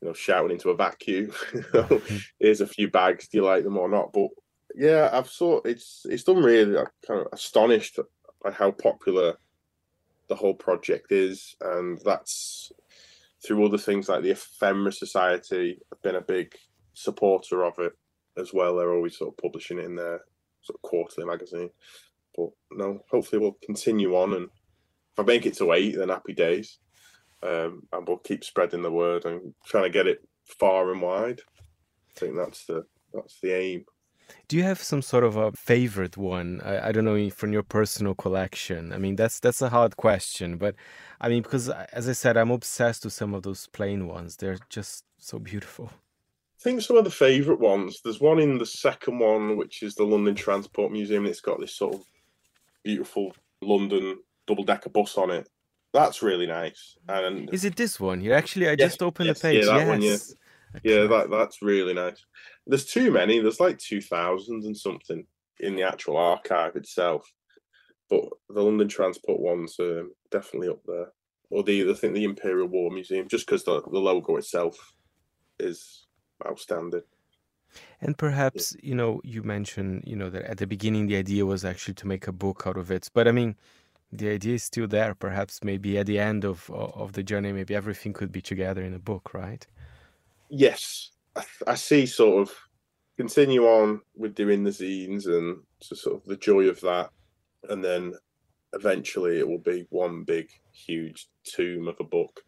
you 0.00 0.08
know, 0.08 0.14
shouting 0.14 0.52
into 0.52 0.70
a 0.70 0.76
vacuum. 0.76 1.32
Here's 2.38 2.60
a 2.60 2.66
few 2.66 2.88
bags. 2.88 3.26
Do 3.28 3.38
you 3.38 3.44
like 3.44 3.64
them 3.64 3.76
or 3.76 3.88
not? 3.88 4.12
But 4.12 4.28
yeah, 4.74 5.10
I've 5.12 5.28
saw 5.28 5.60
it's 5.64 6.06
it's 6.08 6.24
done 6.24 6.42
really. 6.42 6.78
I'm 6.78 6.86
kind 7.06 7.20
of 7.20 7.28
astonished 7.32 7.98
by 8.42 8.50
how 8.50 8.70
popular 8.70 9.36
the 10.28 10.34
whole 10.34 10.54
project 10.54 11.12
is, 11.12 11.54
and 11.60 12.00
that's 12.04 12.72
through 13.44 13.64
other 13.64 13.78
things 13.78 14.08
like 14.08 14.22
the 14.22 14.30
Ephemera 14.30 14.92
Society. 14.92 15.78
I've 15.92 16.02
been 16.02 16.16
a 16.16 16.20
big 16.20 16.54
supporter 16.94 17.64
of 17.64 17.78
it 17.78 17.92
as 18.36 18.52
well. 18.52 18.76
They're 18.76 18.94
always 18.94 19.16
sort 19.16 19.32
of 19.32 19.42
publishing 19.42 19.78
it 19.78 19.84
in 19.84 19.96
their 19.96 20.20
sort 20.62 20.76
of 20.76 20.82
quarterly 20.82 21.26
magazine. 21.26 21.70
But 22.36 22.50
no, 22.70 23.02
hopefully 23.10 23.40
we'll 23.40 23.58
continue 23.64 24.14
on, 24.16 24.34
and 24.34 24.44
if 24.44 25.18
I 25.18 25.22
make 25.22 25.46
it 25.46 25.56
to 25.56 25.72
eight, 25.72 25.96
then 25.96 26.08
happy 26.08 26.34
days. 26.34 26.78
Um, 27.42 27.82
and 27.92 28.06
we'll 28.06 28.18
keep 28.18 28.44
spreading 28.44 28.82
the 28.82 28.90
word 28.90 29.24
and 29.24 29.54
trying 29.64 29.84
to 29.84 29.90
get 29.90 30.06
it 30.06 30.22
far 30.44 30.92
and 30.92 31.00
wide. 31.00 31.40
I 32.16 32.20
think 32.20 32.36
that's 32.36 32.66
the 32.66 32.84
that's 33.12 33.40
the 33.40 33.56
aim. 33.56 33.84
Do 34.48 34.56
you 34.56 34.62
have 34.62 34.82
some 34.82 35.02
sort 35.02 35.24
of 35.24 35.36
a 35.36 35.52
favorite 35.52 36.16
one? 36.16 36.60
I, 36.64 36.88
I, 36.88 36.92
don't 36.92 37.04
know 37.04 37.30
from 37.30 37.52
your 37.52 37.62
personal 37.62 38.14
collection. 38.14 38.92
I 38.92 38.98
mean, 38.98 39.16
that's 39.16 39.40
that's 39.40 39.62
a 39.62 39.68
hard 39.68 39.96
question, 39.96 40.56
but 40.56 40.74
I 41.20 41.28
mean, 41.28 41.42
because 41.42 41.68
uh, 41.68 41.86
as 41.92 42.08
I 42.08 42.12
said, 42.12 42.36
I'm 42.36 42.50
obsessed 42.50 43.04
with 43.04 43.12
some 43.12 43.34
of 43.34 43.42
those 43.42 43.66
plain 43.68 44.06
ones. 44.06 44.36
They're 44.36 44.58
just 44.68 45.04
so 45.18 45.38
beautiful. 45.38 45.90
I 46.60 46.62
think 46.62 46.82
some 46.82 46.96
of 46.96 47.04
the 47.04 47.10
favourite 47.10 47.60
ones. 47.60 48.00
There's 48.02 48.20
one 48.20 48.38
in 48.38 48.58
the 48.58 48.66
second 48.66 49.18
one, 49.18 49.56
which 49.56 49.82
is 49.82 49.94
the 49.94 50.04
London 50.04 50.34
Transport 50.34 50.92
Museum, 50.92 51.24
and 51.24 51.30
it's 51.30 51.40
got 51.40 51.60
this 51.60 51.74
sort 51.74 51.94
of 51.94 52.04
beautiful 52.82 53.34
London 53.62 54.18
double 54.46 54.64
decker 54.64 54.90
bus 54.90 55.16
on 55.16 55.30
it. 55.30 55.48
That's 55.92 56.22
really 56.22 56.46
nice. 56.46 56.96
And 57.08 57.52
is 57.52 57.64
it 57.64 57.76
this 57.76 57.98
one 57.98 58.20
here? 58.20 58.34
Actually, 58.34 58.68
I 58.68 58.72
yes, 58.72 58.90
just 58.90 59.02
opened 59.02 59.28
yes, 59.28 59.40
the 59.40 59.48
page. 59.48 59.64
Yeah, 59.64 59.72
that 59.72 59.78
yes. 59.78 59.88
one. 59.88 60.02
Yeah, 60.02 60.16
yeah, 60.82 61.06
that 61.06 61.30
that's 61.30 61.62
really 61.62 61.94
nice. 61.94 62.24
There's 62.70 62.86
too 62.86 63.10
many. 63.10 63.40
There's 63.40 63.60
like 63.60 63.78
two 63.78 64.00
thousand 64.00 64.64
and 64.64 64.76
something 64.76 65.26
in 65.58 65.76
the 65.76 65.82
actual 65.82 66.16
archive 66.16 66.76
itself. 66.76 67.30
but 68.10 68.24
the 68.48 68.62
London 68.62 68.88
Transport 68.88 69.40
one's 69.40 69.76
um, 69.78 70.12
definitely 70.30 70.68
up 70.68 70.82
there. 70.86 71.12
Or 71.50 71.62
the 71.62 71.90
I 71.90 71.94
think 71.94 72.14
the 72.14 72.24
Imperial 72.24 72.68
War 72.68 72.90
Museum, 72.90 73.28
just 73.28 73.46
because 73.46 73.64
the, 73.64 73.80
the 73.80 73.98
logo 73.98 74.36
itself 74.36 74.76
is 75.58 76.06
outstanding. 76.46 77.02
And 78.00 78.18
perhaps, 78.18 78.76
you 78.82 78.94
know, 78.94 79.20
you 79.24 79.42
mentioned, 79.42 80.04
you 80.06 80.16
know, 80.16 80.30
that 80.30 80.44
at 80.44 80.58
the 80.58 80.66
beginning 80.66 81.06
the 81.06 81.16
idea 81.16 81.46
was 81.46 81.64
actually 81.64 81.94
to 81.94 82.06
make 82.06 82.26
a 82.26 82.32
book 82.32 82.64
out 82.66 82.76
of 82.76 82.90
it. 82.90 83.08
But 83.14 83.28
I 83.28 83.32
mean, 83.32 83.56
the 84.12 84.28
idea 84.30 84.54
is 84.54 84.64
still 84.64 84.88
there. 84.88 85.14
Perhaps 85.14 85.62
maybe 85.62 85.98
at 85.98 86.06
the 86.06 86.18
end 86.18 86.44
of 86.44 86.68
of 86.70 87.12
the 87.12 87.22
journey, 87.22 87.52
maybe 87.52 87.74
everything 87.74 88.12
could 88.12 88.32
be 88.32 88.42
together 88.42 88.82
in 88.82 88.94
a 88.94 88.98
book, 88.98 89.34
right? 89.34 89.66
Yes, 90.48 91.12
I, 91.66 91.74
see. 91.74 92.06
Sort 92.06 92.48
of 92.48 92.54
continue 93.16 93.64
on 93.64 94.00
with 94.16 94.34
doing 94.34 94.64
the 94.64 94.70
zines 94.70 95.26
and 95.26 95.58
so 95.80 95.94
sort 95.94 96.16
of 96.16 96.24
the 96.26 96.36
joy 96.36 96.68
of 96.68 96.80
that, 96.80 97.10
and 97.68 97.84
then 97.84 98.14
eventually 98.72 99.38
it 99.38 99.48
will 99.48 99.58
be 99.58 99.86
one 99.90 100.24
big, 100.24 100.48
huge 100.72 101.28
tomb 101.44 101.88
of 101.88 101.96
a 102.00 102.04
book, 102.04 102.40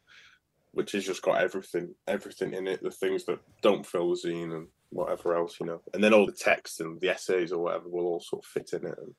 which 0.73 0.93
has 0.93 1.05
just 1.05 1.23
got 1.23 1.41
everything, 1.41 1.95
everything 2.07 2.55
in 2.55 2.67
it. 2.67 2.83
The 2.83 2.91
things 2.91 3.25
that 3.27 3.39
don't 3.61 3.87
fill 3.87 4.11
the 4.11 4.17
zine 4.17 4.55
and 4.55 4.69
whatever 4.91 5.37
else, 5.37 5.59
you 5.61 5.67
know, 5.67 5.81
and 5.95 6.03
then 6.03 6.15
all 6.15 6.27
the 6.27 6.33
text 6.33 6.81
and 6.81 7.01
the 7.01 7.09
essays 7.09 7.53
or 7.53 7.63
whatever 7.63 7.89
will 7.89 8.07
all 8.07 8.21
sort 8.21 8.45
of 8.45 8.49
fit 8.49 8.71
in 8.73 8.87
it. 8.87 8.99
And 8.99 9.15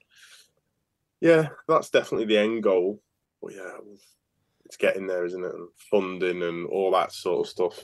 yeah, 1.19 1.47
that's 1.67 1.89
definitely 1.89 2.25
the 2.25 2.37
end 2.37 2.63
goal. 2.63 3.01
But 3.41 3.53
yeah, 3.55 3.77
it's 4.65 4.77
getting 4.77 5.07
there, 5.07 5.25
isn't 5.25 5.43
it? 5.43 5.53
And 5.53 5.67
funding 5.91 6.43
and 6.43 6.67
all 6.67 6.91
that 6.91 7.11
sort 7.11 7.45
of 7.45 7.49
stuff. 7.49 7.83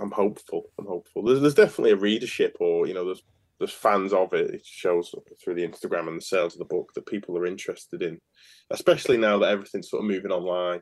I'm 0.00 0.10
hopeful. 0.10 0.70
I'm 0.78 0.86
hopeful. 0.86 1.22
There's, 1.22 1.40
there's 1.40 1.54
definitely 1.54 1.92
a 1.92 1.96
readership, 1.96 2.56
or 2.60 2.86
you 2.86 2.94
know, 2.94 3.04
there's 3.04 3.22
there's 3.58 3.72
fans 3.72 4.12
of 4.12 4.32
it. 4.34 4.54
It 4.54 4.64
shows 4.64 5.14
through 5.42 5.54
the 5.54 5.66
Instagram 5.66 6.08
and 6.08 6.18
the 6.18 6.24
sales 6.24 6.54
of 6.54 6.60
the 6.60 6.64
book 6.64 6.92
that 6.94 7.06
people 7.06 7.36
are 7.36 7.46
interested 7.46 8.02
in, 8.02 8.20
especially 8.70 9.16
now 9.16 9.38
that 9.38 9.50
everything's 9.50 9.90
sort 9.90 10.04
of 10.04 10.10
moving 10.10 10.30
online. 10.30 10.80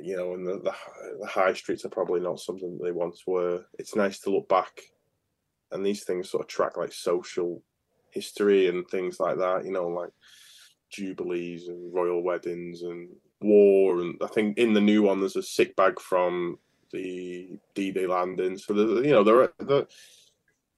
You 0.00 0.16
know, 0.16 0.34
and 0.34 0.46
the, 0.46 0.60
the, 0.60 0.74
the 1.20 1.26
high 1.26 1.54
streets 1.54 1.84
are 1.84 1.90
probably 1.90 2.20
not 2.20 2.40
something 2.40 2.76
that 2.78 2.84
they 2.84 2.92
once 2.92 3.22
were. 3.26 3.64
It's 3.78 3.96
nice 3.96 4.20
to 4.20 4.30
look 4.30 4.48
back, 4.48 4.80
and 5.72 5.84
these 5.84 6.04
things 6.04 6.30
sort 6.30 6.44
of 6.44 6.48
track 6.48 6.76
like 6.76 6.92
social 6.92 7.62
history 8.10 8.68
and 8.68 8.86
things 8.88 9.20
like 9.20 9.38
that. 9.38 9.64
You 9.64 9.72
know, 9.72 9.88
like 9.88 10.10
jubilees 10.90 11.68
and 11.68 11.92
royal 11.92 12.22
weddings 12.22 12.82
and 12.82 13.08
war. 13.40 14.00
And 14.00 14.16
I 14.22 14.26
think 14.26 14.58
in 14.58 14.72
the 14.72 14.80
new 14.80 15.02
one, 15.02 15.20
there's 15.20 15.36
a 15.36 15.42
sick 15.42 15.76
bag 15.76 16.00
from 16.00 16.58
the 16.92 17.58
D-Day 17.74 18.06
landing. 18.06 18.58
So 18.58 18.74
you 18.74 19.10
know, 19.10 19.24
they're, 19.24 19.52
they're 19.58 19.86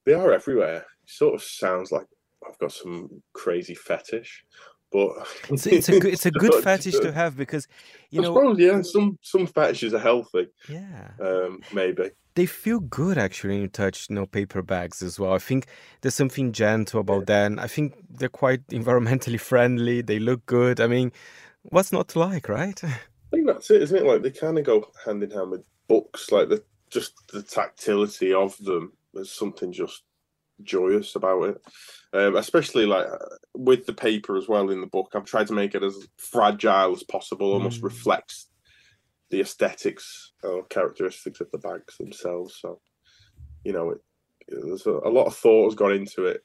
they 0.06 0.14
are 0.14 0.32
everywhere. 0.32 0.78
It 0.78 1.10
sort 1.10 1.34
of 1.34 1.42
sounds 1.42 1.92
like 1.92 2.06
I've 2.46 2.58
got 2.58 2.72
some 2.72 3.22
crazy 3.32 3.74
fetish, 3.74 4.44
but 4.90 5.10
it's, 5.48 5.66
it's 5.66 5.88
a 5.88 6.00
good, 6.00 6.12
it's 6.12 6.26
a 6.26 6.30
good 6.44 6.64
fetish 6.64 6.98
to 7.00 7.12
have 7.12 7.36
because 7.36 7.68
you 8.10 8.20
I 8.20 8.24
know 8.24 8.34
suppose, 8.34 8.58
yeah 8.58 8.82
some 8.82 9.18
some 9.22 9.46
fetishes 9.46 9.94
are 9.94 9.98
healthy. 9.98 10.48
Yeah. 10.68 11.10
Um 11.20 11.60
maybe. 11.72 12.10
They 12.34 12.46
feel 12.46 12.80
good 12.80 13.18
actually 13.18 13.54
when 13.54 13.62
you 13.62 13.68
touch 13.68 14.08
you 14.08 14.16
know 14.16 14.26
paper 14.26 14.62
bags 14.62 15.02
as 15.02 15.18
well. 15.18 15.32
I 15.32 15.38
think 15.38 15.66
there's 16.00 16.14
something 16.14 16.52
gentle 16.52 17.00
about 17.00 17.20
yeah. 17.22 17.46
them 17.46 17.58
i 17.58 17.66
think 17.66 17.94
they're 18.08 18.28
quite 18.28 18.66
environmentally 18.68 19.40
friendly. 19.40 20.00
They 20.02 20.18
look 20.18 20.44
good. 20.46 20.80
I 20.80 20.86
mean 20.86 21.12
what's 21.62 21.92
not 21.92 22.08
to 22.08 22.18
like 22.18 22.48
right? 22.48 22.82
I 22.84 22.98
think 23.30 23.46
that's 23.46 23.70
it 23.70 23.82
isn't 23.82 23.96
it? 23.96 24.06
Like 24.06 24.22
they 24.22 24.30
kind 24.30 24.58
of 24.58 24.64
go 24.64 24.90
hand 25.04 25.22
in 25.22 25.30
hand 25.30 25.50
with 25.50 25.64
books 25.90 26.30
like 26.30 26.48
the 26.48 26.62
just 26.88 27.14
the 27.32 27.42
tactility 27.42 28.32
of 28.32 28.56
them 28.58 28.92
there's 29.12 29.32
something 29.32 29.72
just 29.72 30.04
joyous 30.62 31.16
about 31.16 31.42
it. 31.42 31.60
Um, 32.12 32.36
especially 32.36 32.86
like 32.86 33.08
with 33.54 33.86
the 33.86 33.92
paper 33.92 34.36
as 34.36 34.46
well 34.48 34.70
in 34.70 34.80
the 34.80 34.86
book 34.86 35.10
i've 35.14 35.24
tried 35.24 35.48
to 35.48 35.52
make 35.52 35.76
it 35.76 35.82
as 35.82 36.08
fragile 36.16 36.92
as 36.92 37.02
possible 37.04 37.52
almost 37.52 37.80
mm. 37.80 37.84
reflects 37.84 38.48
the 39.30 39.40
aesthetics 39.40 40.32
or 40.42 40.64
characteristics 40.64 41.40
of 41.40 41.48
the 41.52 41.58
bags 41.58 41.96
themselves 41.98 42.56
so 42.60 42.80
you 43.64 43.72
know 43.72 43.90
it, 43.90 43.98
there's 44.48 44.86
a, 44.86 44.90
a 44.90 45.10
lot 45.10 45.26
of 45.26 45.36
thought 45.36 45.66
has 45.66 45.76
gone 45.76 45.92
into 45.92 46.26
it. 46.26 46.42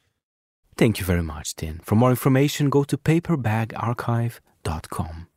Thank 0.78 1.00
you 1.00 1.06
very 1.06 1.24
much 1.24 1.56
tim 1.56 1.80
for 1.84 1.96
more 1.96 2.12
information 2.12 2.70
go 2.70 2.84
to 2.84 2.98
paperbagarchive.com 2.98 5.28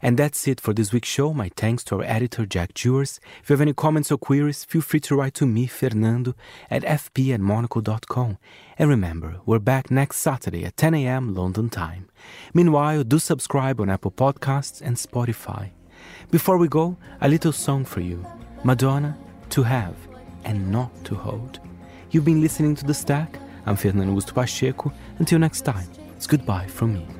and 0.00 0.18
that's 0.18 0.46
it 0.46 0.60
for 0.60 0.72
this 0.72 0.92
week's 0.92 1.08
show. 1.08 1.32
My 1.32 1.50
thanks 1.56 1.82
to 1.84 1.96
our 1.96 2.04
editor, 2.04 2.46
Jack 2.46 2.74
Jewers. 2.74 3.20
If 3.42 3.50
you 3.50 3.54
have 3.54 3.60
any 3.60 3.72
comments 3.72 4.12
or 4.12 4.18
queries, 4.18 4.64
feel 4.64 4.80
free 4.80 5.00
to 5.00 5.16
write 5.16 5.34
to 5.34 5.46
me, 5.46 5.66
Fernando, 5.66 6.34
at 6.70 6.82
fp 6.82 7.34
at 7.34 7.40
monocle.com. 7.40 8.38
And 8.78 8.88
remember, 8.88 9.40
we're 9.44 9.58
back 9.58 9.90
next 9.90 10.18
Saturday 10.18 10.64
at 10.64 10.76
10 10.76 10.94
a.m. 10.94 11.34
London 11.34 11.68
time. 11.68 12.08
Meanwhile, 12.54 13.04
do 13.04 13.18
subscribe 13.18 13.80
on 13.80 13.90
Apple 13.90 14.12
Podcasts 14.12 14.80
and 14.80 14.96
Spotify. 14.96 15.70
Before 16.30 16.58
we 16.58 16.68
go, 16.68 16.96
a 17.20 17.28
little 17.28 17.52
song 17.52 17.84
for 17.84 18.00
you 18.00 18.24
Madonna, 18.64 19.16
To 19.50 19.62
Have 19.62 19.96
and 20.44 20.70
Not 20.70 21.04
to 21.06 21.14
Hold. 21.14 21.60
You've 22.10 22.24
been 22.24 22.40
listening 22.40 22.74
to 22.76 22.84
The 22.84 22.94
Stack. 22.94 23.38
I'm 23.66 23.76
Fernando 23.76 24.14
Augusto 24.14 24.34
Pacheco. 24.34 24.92
Until 25.18 25.38
next 25.38 25.62
time, 25.62 25.88
it's 26.16 26.26
goodbye 26.26 26.66
from 26.66 26.94
me. 26.94 27.17